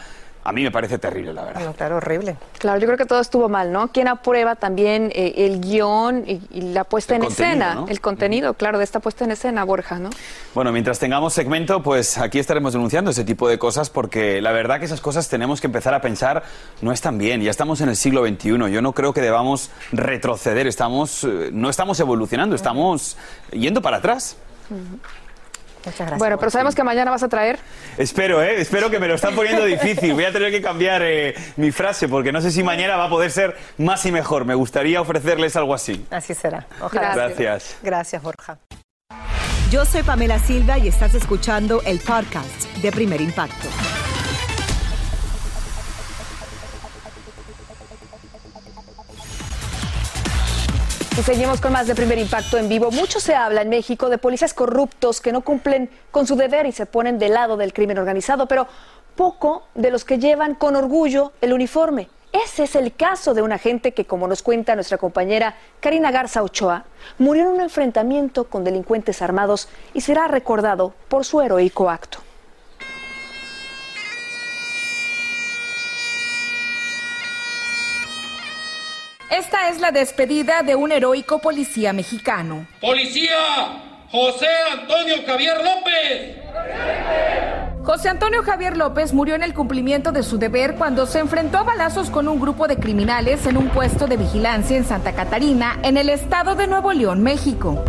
a 0.48 0.54
mí 0.54 0.64
me 0.64 0.72
parece 0.72 0.98
terrible, 0.98 1.34
la 1.34 1.44
verdad. 1.44 1.76
claro, 1.76 1.98
horrible. 1.98 2.38
Claro, 2.58 2.80
yo 2.80 2.86
creo 2.86 2.98
que 2.98 3.06
todo 3.06 3.20
estuvo 3.20 3.50
mal, 3.50 3.74
¿no? 3.74 3.90
¿Quién 3.90 4.08
aprueba 4.08 4.56
también 4.56 5.12
eh, 5.14 5.34
el 5.46 5.60
guion 5.60 6.24
y, 6.26 6.62
la 6.72 6.86
puesta 6.86 7.18
en 7.18 7.26
escena? 7.26 7.84
El 7.90 8.00
contenido, 8.00 8.54
claro, 8.54 8.78
de 8.78 8.86
esta 8.86 9.02
puesta 9.02 9.26
en 9.26 9.32
escena, 9.32 9.66
Borja, 9.66 10.00
¿no? 10.00 10.10
Bueno, 10.56 10.72
mientras 10.72 11.00
tengamos 11.00 11.34
segmento, 11.34 11.84
pues 11.84 12.18
aquí 12.18 12.40
estaremos 12.40 12.72
denunciando 12.72 13.12
ese 13.12 13.26
tipo 13.26 13.50
de 13.50 13.60
cosas 13.60 13.90
porque 13.90 14.42
la 14.42 14.54
verdad 14.54 14.80
que 14.80 14.86
esas 14.86 15.02
cosas 15.02 15.28
tenemos 15.28 15.60
que 15.60 15.68
empezar 15.68 15.94
a 15.94 16.00
pensar 16.00 16.44
no 16.82 16.94
están 16.94 17.18
bien. 17.18 17.42
Ya 17.42 17.52
estamos 17.52 17.82
en 17.82 17.90
el 17.90 17.98
siglo 17.98 18.26
XXI. 18.26 18.72
Yo 18.72 18.82
no 18.82 18.94
creo 18.94 19.12
que 19.12 19.20
debamos 19.20 19.70
retroceder. 19.92 20.66
Estamos, 20.66 21.26
eh, 21.26 21.50
no 21.52 21.70
estamos 21.70 22.00
evolucionando, 22.00 22.56
estamos 22.56 23.18
yendo 23.52 23.82
para 23.82 23.98
atrás. 23.98 24.38
Bueno, 26.18 26.38
pero 26.38 26.50
sabemos 26.50 26.76
que 26.76 26.84
mañana 26.84 27.12
vas 27.12 27.24
a 27.24 27.30
traer. 27.30 27.60
Espero, 27.98 28.42
¿eh? 28.42 28.60
Espero 28.60 28.90
que 28.90 29.00
me 29.00 29.08
lo 29.08 29.16
están 29.16 29.36
poniendo 29.36 29.66
difícil. 29.66 30.14
Voy 30.14 30.26
a 30.26 30.32
tener 30.32 30.52
que 30.52 30.62
cambiar 30.62 31.02
eh, 31.04 31.36
mi 31.56 31.72
frase 31.72 32.08
porque 32.08 32.32
no 32.32 32.42
sé 32.42 32.52
si 32.52 32.64
mañana 32.64 32.96
va 32.96 33.06
a 33.06 33.10
poder 33.10 33.32
ser 33.32 33.56
más 33.78 34.06
y 34.06 34.12
mejor. 34.12 34.46
Me 34.46 34.56
gustaría 34.56 35.02
ofrecerles 35.02 35.56
algo 35.56 35.74
así. 35.74 36.06
Así 36.12 36.34
será. 36.34 36.68
Ojalá. 36.82 37.16
Gracias. 37.16 37.78
Gracias, 37.82 38.22
Borja. 38.22 38.58
Yo 39.70 39.84
soy 39.84 40.04
Pamela 40.04 40.40
Silva 40.40 40.78
y 40.78 40.88
estás 40.88 41.14
escuchando 41.14 41.82
el 41.86 42.00
podcast 42.00 42.64
de 42.82 42.92
Primer 42.92 43.20
Impacto. 43.20 43.68
Y 51.18 51.24
seguimos 51.24 51.60
con 51.60 51.72
más 51.72 51.88
de 51.88 51.96
primer 51.96 52.20
impacto 52.20 52.60
en 52.60 52.70
vivo. 52.70 52.92
Mucho 52.92 53.20
se 53.20 53.34
habla 53.34 53.64
en 53.64 53.70
México 53.70 54.08
de 54.08 54.20
policías 54.20 54.54
corruptos 54.54 55.20
que 55.20 55.32
no 55.32 55.42
cumplen 55.42 55.90
con 56.12 56.28
su 56.28 56.36
deber 56.36 56.68
y 56.68 56.72
se 56.72 56.86
ponen 56.86 57.18
del 57.18 57.34
lado 57.34 57.58
del 57.58 57.74
crimen 57.74 57.98
organizado, 57.98 58.48
pero 58.48 58.68
poco 59.16 59.64
de 59.74 59.90
los 59.90 60.06
que 60.06 60.20
llevan 60.20 60.54
con 60.54 60.76
orgullo 60.76 61.32
el 61.42 61.54
uniforme. 61.54 62.08
Ese 62.32 62.66
es 62.66 62.76
el 62.76 62.94
caso 62.94 63.34
de 63.34 63.42
un 63.42 63.52
agente 63.52 63.94
que, 63.94 64.06
como 64.06 64.28
nos 64.28 64.44
cuenta 64.44 64.76
nuestra 64.76 65.00
compañera 65.00 65.56
Karina 65.80 66.12
Garza 66.12 66.44
Ochoa, 66.44 66.86
murió 67.18 67.46
en 67.46 67.56
un 67.56 67.62
enfrentamiento 67.62 68.44
con 68.44 68.64
delincuentes 68.64 69.24
armados 69.24 69.70
y 69.96 70.02
será 70.02 70.28
recordado 70.28 70.94
por 71.08 71.26
su 71.26 71.42
heroico 71.42 71.90
acto. 71.90 72.27
Esta 79.30 79.68
es 79.68 79.82
la 79.82 79.92
despedida 79.92 80.64
de 80.64 80.76
un 80.76 80.94
heroico 80.94 81.40
policía 81.40 81.92
mexicano. 81.92 82.66
¡Policía! 82.80 83.36
José 84.10 84.48
Antonio 84.72 85.16
Javier 85.28 85.58
López. 85.58 86.38
José 87.84 88.08
Antonio 88.08 88.42
Javier 88.42 88.78
López 88.78 89.14
murió 89.14 89.36
en 89.36 89.44
el 89.44 89.54
cumplimiento 89.54 90.14
de 90.14 90.24
su 90.24 90.38
deber 90.38 90.76
cuando 90.76 91.06
se 91.06 91.20
enfrentó 91.20 91.58
a 91.58 91.64
balazos 91.64 92.10
con 92.10 92.30
un 92.30 92.40
grupo 92.40 92.70
de 92.70 92.78
criminales 92.78 93.46
en 93.48 93.58
un 93.58 93.68
puesto 93.68 94.08
de 94.08 94.16
vigilancia 94.16 94.78
en 94.78 94.86
Santa 94.86 95.12
Catarina, 95.12 95.78
en 95.84 95.98
el 95.98 96.08
estado 96.08 96.56
de 96.56 96.68
Nuevo 96.68 96.94
León, 96.94 97.22
México. 97.22 97.84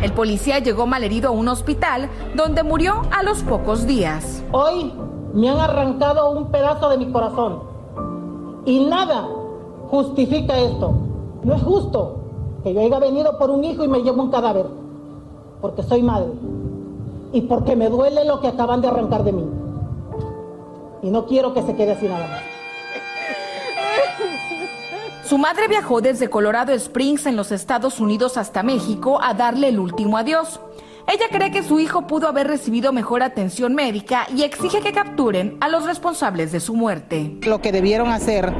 El 0.00 0.12
policía 0.12 0.60
llegó 0.60 0.86
malherido 0.86 1.30
a 1.30 1.32
un 1.32 1.48
hospital 1.48 2.08
donde 2.36 2.62
murió 2.62 3.02
a 3.10 3.24
los 3.24 3.42
pocos 3.42 3.84
días. 3.84 4.44
Hoy 4.52 4.92
me 5.32 5.48
han 5.50 5.58
arrancado 5.58 6.30
un 6.30 6.52
pedazo 6.52 6.88
de 6.90 6.98
mi 6.98 7.10
corazón 7.10 7.73
y 8.64 8.80
nada 8.86 9.28
justifica 9.90 10.58
esto. 10.58 10.92
No 11.42 11.54
es 11.54 11.62
justo 11.62 12.16
que 12.62 12.72
yo 12.72 12.80
haya 12.80 12.98
venido 12.98 13.38
por 13.38 13.50
un 13.50 13.62
hijo 13.64 13.84
y 13.84 13.88
me 13.88 14.02
llevo 14.02 14.22
un 14.22 14.30
cadáver, 14.30 14.66
porque 15.60 15.82
soy 15.82 16.02
madre 16.02 16.30
y 17.32 17.42
porque 17.42 17.76
me 17.76 17.90
duele 17.90 18.24
lo 18.24 18.40
que 18.40 18.48
acaban 18.48 18.80
de 18.80 18.88
arrancar 18.88 19.24
de 19.24 19.32
mí. 19.32 19.44
Y 21.02 21.10
no 21.10 21.26
quiero 21.26 21.52
que 21.52 21.62
se 21.62 21.74
quede 21.74 21.92
así 21.92 22.06
nada 22.06 22.26
más. 22.26 22.40
Su 25.28 25.38
madre 25.38 25.68
viajó 25.68 26.00
desde 26.00 26.30
Colorado 26.30 26.72
Springs 26.72 27.26
en 27.26 27.36
los 27.36 27.50
Estados 27.50 27.98
Unidos 27.98 28.36
hasta 28.36 28.62
México 28.62 29.18
a 29.22 29.34
darle 29.34 29.68
el 29.68 29.80
último 29.80 30.16
adiós. 30.16 30.60
Ella 31.06 31.26
cree 31.30 31.50
que 31.50 31.62
su 31.62 31.78
hijo 31.80 32.06
pudo 32.06 32.28
haber 32.28 32.46
recibido 32.46 32.92
mejor 32.92 33.22
atención 33.22 33.74
médica 33.74 34.26
y 34.34 34.42
exige 34.42 34.80
que 34.80 34.92
capturen 34.92 35.56
a 35.60 35.68
los 35.68 35.84
responsables 35.84 36.50
de 36.50 36.60
su 36.60 36.74
muerte. 36.74 37.36
Lo 37.42 37.60
que 37.60 37.72
debieron 37.72 38.08
hacer 38.08 38.52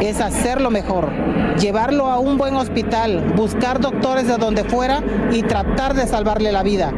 es 0.00 0.20
hacerlo 0.20 0.70
mejor, 0.70 1.08
llevarlo 1.58 2.06
a 2.06 2.18
un 2.18 2.36
buen 2.36 2.56
hospital, 2.56 3.32
buscar 3.36 3.80
doctores 3.80 4.26
de 4.26 4.36
donde 4.36 4.64
fuera 4.64 5.02
y 5.30 5.42
tratar 5.42 5.94
de 5.94 6.06
salvarle 6.06 6.50
la 6.52 6.62
vida 6.62 6.92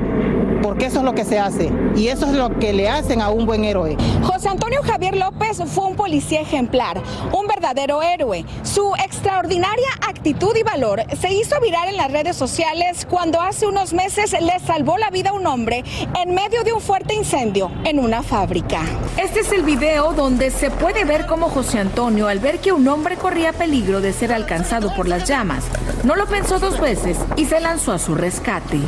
porque 0.67 0.87
eso 0.87 0.99
es 0.99 1.05
lo 1.05 1.15
que 1.15 1.25
se 1.25 1.39
hace 1.39 1.71
y 1.95 2.09
eso 2.09 2.27
es 2.27 2.33
lo 2.33 2.59
que 2.59 2.73
le 2.73 2.89
hacen 2.89 3.23
a 3.23 3.31
un 3.31 3.47
buen 3.47 3.63
héroe. 3.63 3.97
José 4.25 4.49
Antonio 4.49 4.83
Javier 4.83 5.17
López 5.17 5.63
fue 5.65 5.85
un 5.85 5.95
policía 5.95 6.41
ejemplar, 6.41 7.01
un 7.31 7.47
verdadero 7.47 8.03
héroe. 8.03 8.45
Su 8.65 8.93
extraordinaria 8.97 9.87
actitud 10.09 10.57
y 10.57 10.65
valor 10.65 11.05
se 11.21 11.33
hizo 11.33 11.61
viral 11.61 11.91
en 11.91 11.97
las 11.97 12.11
redes 12.11 12.35
sociales 12.35 13.07
cuando 13.09 13.41
hace 13.41 13.69
unos 13.69 13.93
meses 13.93 14.33
le 14.33 14.59
salvó 14.59 14.99
la 14.99 15.11
vida 15.11 15.31
a 15.31 15.35
un 15.35 15.47
hombre 15.47 15.85
en 16.21 16.35
medio 16.35 16.65
de 16.65 16.73
un 16.73 16.81
fuerte 16.81 17.15
incendio 17.15 17.71
en 17.85 18.01
una 18.01 18.25
fábrica. 18.25 18.81
Este 19.17 19.41
es 19.41 19.53
el 19.53 19.63
video 19.63 20.15
donde 20.15 20.51
se 20.51 20.73
puede 20.73 21.05
ver 21.05 21.27
cómo 21.27 21.49
José 21.49 21.79
Antonio, 21.79 22.27
al 22.27 22.41
ver 22.41 22.59
que 22.59 22.73
un 22.73 22.89
hombre 22.89 23.15
corría 23.15 23.53
peligro 23.53 24.01
de 24.01 24.13
ser 24.13 24.33
alcanzado 24.33 24.93
por 24.97 25.07
las 25.07 25.29
llamas, 25.29 25.63
no 26.03 26.17
lo 26.17 26.27
pensó 26.27 26.59
dos 26.59 26.81
veces 26.81 27.19
y 27.37 27.45
se 27.45 27.61
lanzó 27.61 27.93
a 27.93 28.01
su 28.01 28.17
rescate. 28.17 28.81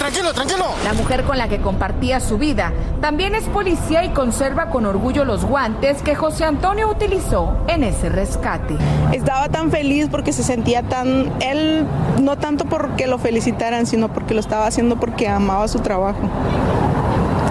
Tranquilo, 0.00 0.32
tranquilo. 0.32 0.64
La 0.82 0.94
mujer 0.94 1.24
con 1.24 1.36
la 1.36 1.46
que 1.46 1.58
compartía 1.58 2.20
su 2.20 2.38
vida 2.38 2.72
también 3.02 3.34
es 3.34 3.44
policía 3.44 4.02
y 4.02 4.08
conserva 4.08 4.70
con 4.70 4.86
orgullo 4.86 5.26
los 5.26 5.44
guantes 5.44 6.00
que 6.00 6.14
José 6.14 6.44
Antonio 6.44 6.90
utilizó 6.90 7.54
en 7.68 7.84
ese 7.84 8.08
rescate. 8.08 8.76
Estaba 9.12 9.50
tan 9.50 9.70
feliz 9.70 10.08
porque 10.10 10.32
se 10.32 10.42
sentía 10.42 10.82
tan, 10.82 11.30
él 11.42 11.86
no 12.18 12.38
tanto 12.38 12.64
porque 12.64 13.06
lo 13.06 13.18
felicitaran, 13.18 13.86
sino 13.86 14.08
porque 14.08 14.32
lo 14.32 14.40
estaba 14.40 14.66
haciendo 14.66 14.96
porque 14.96 15.28
amaba 15.28 15.68
su 15.68 15.80
trabajo. 15.80 16.20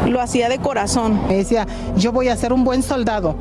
Lo 0.08 0.20
hacía 0.20 0.50
de 0.50 0.58
corazón. 0.58 1.22
Me 1.28 1.36
decía, 1.36 1.68
yo 1.98 2.12
voy 2.12 2.30
a 2.30 2.36
ser 2.36 2.52
un 2.52 2.64
buen 2.64 2.82
soldado. 2.82 3.36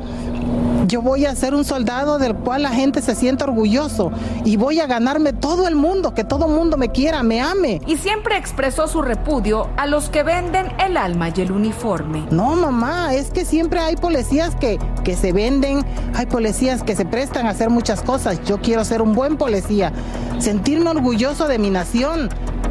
Yo 0.89 1.03
voy 1.03 1.27
a 1.27 1.35
ser 1.35 1.53
un 1.53 1.65
soldado 1.65 2.17
del 2.17 2.33
cual 2.33 2.63
la 2.63 2.71
gente 2.71 3.03
se 3.03 3.13
sienta 3.13 3.45
orgulloso 3.45 4.11
y 4.43 4.57
voy 4.57 4.79
a 4.79 4.87
ganarme 4.87 5.33
todo 5.33 5.67
el 5.67 5.75
mundo, 5.75 6.15
que 6.15 6.23
todo 6.23 6.47
el 6.47 6.51
mundo 6.51 6.77
me 6.77 6.89
quiera, 6.89 7.21
me 7.21 7.41
ame. 7.41 7.79
Y 7.85 7.97
siempre 7.97 8.37
expresó 8.37 8.87
su 8.87 9.03
repudio 9.03 9.69
a 9.77 9.85
los 9.85 10.09
que 10.09 10.23
venden 10.23 10.65
el 10.79 10.97
alma 10.97 11.29
y 11.29 11.41
el 11.41 11.51
uniforme. 11.51 12.25
No, 12.31 12.55
mamá, 12.55 13.13
es 13.13 13.29
que 13.29 13.45
siempre 13.45 13.79
hay 13.79 13.97
policías 13.97 14.55
que, 14.55 14.79
que 15.03 15.15
se 15.15 15.31
venden, 15.31 15.85
hay 16.15 16.25
policías 16.25 16.81
que 16.81 16.95
se 16.95 17.05
prestan 17.05 17.45
a 17.45 17.51
hacer 17.51 17.69
muchas 17.69 18.01
cosas. 18.01 18.43
Yo 18.45 18.59
quiero 18.59 18.83
ser 18.83 19.03
un 19.03 19.13
buen 19.13 19.37
policía, 19.37 19.93
sentirme 20.39 20.89
orgulloso 20.89 21.47
de 21.47 21.59
mi 21.59 21.69
nación, 21.69 22.29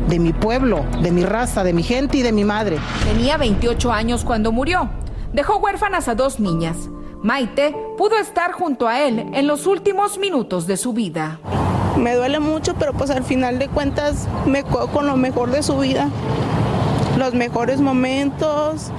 de 0.09 0.18
mi 0.18 0.33
pueblo, 0.33 0.85
de 1.02 1.12
mi 1.12 1.22
raza, 1.24 1.62
de 1.62 1.72
mi 1.72 1.85
gente 1.85 2.16
y 2.16 2.22
de 2.22 2.33
mi 2.33 2.42
madre. 2.44 2.81
Tenía 3.04 3.37
28 3.37 3.92
años 3.92 4.24
cuando 4.24 4.50
murió. 4.50 4.90
Dejó 5.33 5.59
huérfanas 5.59 6.09
a 6.09 6.16
dos 6.16 6.40
niñas. 6.40 6.76
Maite 7.22 7.88
pudo 7.98 8.16
estar 8.16 8.52
junto 8.52 8.87
a 8.87 9.02
él 9.02 9.26
en 9.34 9.48
los 9.48 9.66
últimos 9.66 10.18
minutos 10.18 10.68
de 10.68 10.76
su 10.76 10.92
vida. 10.92 11.40
Me 11.96 12.14
duele 12.14 12.38
mucho, 12.38 12.74
pero 12.78 12.92
pues 12.92 13.11
al 13.11 13.24
final 13.24 13.58
de 13.58 13.66
cuentas 13.68 14.28
me 14.46 14.62
quedo 14.62 14.87
con 14.87 15.08
lo 15.08 15.16
mejor 15.16 15.50
de 15.50 15.64
su 15.64 15.76
vida, 15.78 16.08
los 17.18 17.34
mejores 17.34 17.80
momentos 17.80 18.92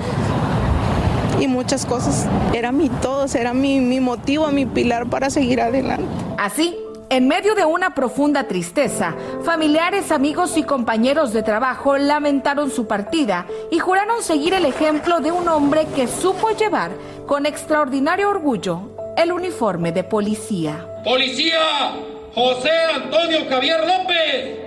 y 1.39 1.47
muchas 1.47 1.85
cosas. 1.85 2.27
Era 2.53 2.73
mi 2.73 2.89
todo, 2.89 3.25
era 3.33 3.53
mi, 3.53 3.79
mi 3.79 4.01
motivo, 4.01 4.49
mi 4.49 4.65
pilar 4.65 5.09
para 5.09 5.29
seguir 5.29 5.61
adelante. 5.61 6.03
Así, 6.37 6.75
en 7.09 7.27
medio 7.27 7.55
de 7.55 7.63
una 7.63 7.95
profunda 7.95 8.49
tristeza, 8.49 9.15
familiares, 9.43 10.11
amigos 10.11 10.57
y 10.57 10.63
compañeros 10.63 11.31
de 11.31 11.41
trabajo 11.41 11.97
lamentaron 11.97 12.69
su 12.69 12.85
partida 12.85 13.45
y 13.71 13.79
juraron 13.79 14.21
seguir 14.23 14.53
el 14.53 14.65
ejemplo 14.65 15.21
de 15.21 15.31
un 15.31 15.47
hombre 15.47 15.87
que 15.95 16.07
supo 16.07 16.49
llevar 16.49 16.91
con 17.25 17.45
extraordinario 17.45 18.29
orgullo 18.29 18.88
el 19.21 19.33
uniforme 19.33 19.91
de 19.91 20.05
policía. 20.05 20.87
Policía 21.03 21.91
José 22.33 22.71
Antonio 22.95 23.39
Javier 23.49 23.81
López. 23.81 24.59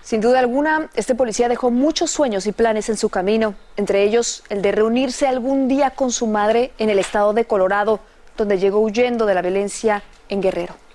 Sin 0.00 0.22
duda 0.22 0.38
alguna, 0.38 0.88
este 0.94 1.14
policía 1.14 1.50
dejó 1.50 1.70
muchos 1.70 2.10
sueños 2.10 2.46
y 2.46 2.52
planes 2.52 2.88
en 2.88 2.96
su 2.96 3.10
camino, 3.10 3.56
entre 3.76 4.04
ellos 4.04 4.42
el 4.48 4.62
de 4.62 4.72
reunirse 4.72 5.26
algún 5.26 5.68
día 5.68 5.90
con 5.90 6.10
su 6.10 6.26
madre 6.26 6.72
en 6.78 6.88
el 6.88 6.98
estado 6.98 7.34
de 7.34 7.44
Colorado, 7.44 8.00
donde 8.38 8.58
llegó 8.58 8.80
huyendo 8.80 9.26
de 9.26 9.34
la 9.34 9.42
violencia 9.42 10.02
en 10.30 10.40
Guerrero. 10.40 10.85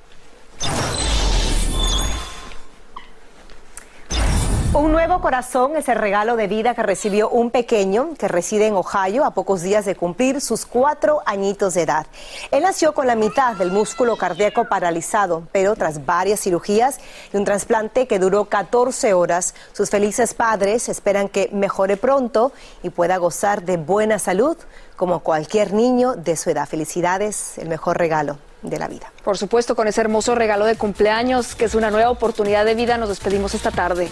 Un 4.73 4.93
nuevo 4.93 5.19
corazón 5.19 5.75
es 5.75 5.89
el 5.89 5.97
regalo 5.97 6.37
de 6.37 6.47
vida 6.47 6.73
que 6.73 6.81
recibió 6.81 7.27
un 7.27 7.51
pequeño 7.51 8.13
que 8.17 8.29
reside 8.29 8.67
en 8.67 8.75
Ohio 8.75 9.25
a 9.25 9.31
pocos 9.31 9.61
días 9.61 9.83
de 9.83 9.95
cumplir 9.95 10.39
sus 10.39 10.65
cuatro 10.65 11.21
añitos 11.25 11.73
de 11.73 11.81
edad. 11.81 12.07
Él 12.51 12.63
nació 12.63 12.93
con 12.93 13.05
la 13.05 13.15
mitad 13.15 13.57
del 13.57 13.69
músculo 13.69 14.15
cardíaco 14.15 14.69
paralizado, 14.69 15.43
pero 15.51 15.75
tras 15.75 16.05
varias 16.05 16.39
cirugías 16.39 16.99
y 17.33 17.37
un 17.37 17.43
trasplante 17.43 18.07
que 18.07 18.17
duró 18.17 18.45
14 18.45 19.13
horas, 19.13 19.55
sus 19.73 19.89
felices 19.89 20.33
padres 20.33 20.87
esperan 20.87 21.27
que 21.27 21.49
mejore 21.51 21.97
pronto 21.97 22.53
y 22.81 22.91
pueda 22.91 23.17
gozar 23.17 23.63
de 23.63 23.75
buena 23.75 24.19
salud 24.19 24.55
como 24.95 25.19
cualquier 25.19 25.73
niño 25.73 26.15
de 26.15 26.37
su 26.37 26.49
edad. 26.49 26.65
Felicidades, 26.65 27.57
el 27.57 27.67
mejor 27.67 27.97
regalo 27.97 28.37
de 28.61 28.79
la 28.79 28.87
vida. 28.87 29.11
Por 29.23 29.37
supuesto, 29.37 29.75
con 29.75 29.87
ese 29.87 30.01
hermoso 30.01 30.35
regalo 30.35 30.65
de 30.65 30.75
cumpleaños, 30.75 31.55
que 31.55 31.65
es 31.65 31.75
una 31.75 31.91
nueva 31.91 32.09
oportunidad 32.09 32.65
de 32.65 32.75
vida, 32.75 32.97
nos 32.97 33.09
despedimos 33.09 33.53
esta 33.53 33.71
tarde. 33.71 34.09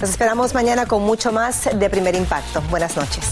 Nos 0.00 0.10
esperamos 0.10 0.54
mañana 0.54 0.86
con 0.86 1.02
mucho 1.02 1.32
más 1.32 1.68
de 1.72 1.90
Primer 1.90 2.14
Impacto. 2.14 2.60
Buenas 2.70 2.96
noches. 2.96 3.24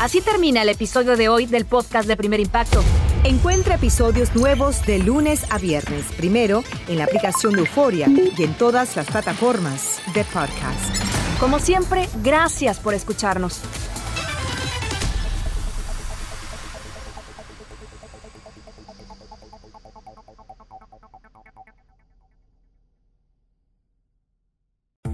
Así 0.00 0.22
termina 0.22 0.62
el 0.62 0.70
episodio 0.70 1.14
de 1.14 1.28
hoy 1.28 1.44
del 1.44 1.66
podcast 1.66 2.08
de 2.08 2.16
Primer 2.16 2.40
Impacto. 2.40 2.82
Encuentra 3.22 3.74
episodios 3.74 4.34
nuevos 4.34 4.86
de 4.86 4.98
lunes 4.98 5.44
a 5.50 5.58
viernes, 5.58 6.06
primero 6.16 6.64
en 6.88 6.96
la 6.96 7.04
aplicación 7.04 7.52
de 7.52 7.60
Euforia 7.60 8.08
y 8.08 8.42
en 8.42 8.54
todas 8.54 8.96
las 8.96 9.06
plataformas 9.08 10.00
de 10.14 10.24
podcast. 10.24 11.19
Como 11.40 11.58
siempre, 11.58 12.06
gracias 12.22 12.78
por 12.78 12.92
escucharnos. 12.92 13.62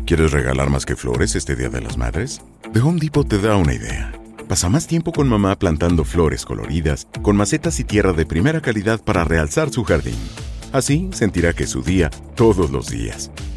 ¿Quieres 0.05 0.33
regalar 0.33 0.69
más 0.69 0.85
que 0.85 0.97
flores 0.97 1.37
este 1.37 1.55
Día 1.55 1.69
de 1.69 1.81
las 1.81 1.97
Madres? 1.97 2.41
The 2.73 2.81
Home 2.81 2.99
Depot 3.01 3.29
te 3.29 3.39
da 3.39 3.57
una 3.57 3.75
idea. 3.75 4.13
Pasa 4.49 4.69
más 4.69 4.89
tiempo 4.89 5.13
con 5.13 5.29
mamá 5.29 5.57
plantando 5.57 6.05
flores 6.05 6.45
coloridas, 6.45 7.07
con 7.23 7.37
macetas 7.37 7.79
y 7.79 7.85
tierra 7.85 8.13
de 8.13 8.27
primera 8.27 8.61
calidad 8.61 9.01
para 9.01 9.25
realzar 9.25 9.71
su 9.71 9.85
jardín. 9.85 10.19
Así 10.73 11.09
sentirá 11.13 11.53
que 11.53 11.65
es 11.65 11.71
su 11.71 11.83
día 11.83 12.11
todos 12.35 12.71
los 12.71 12.89
días. 12.89 13.31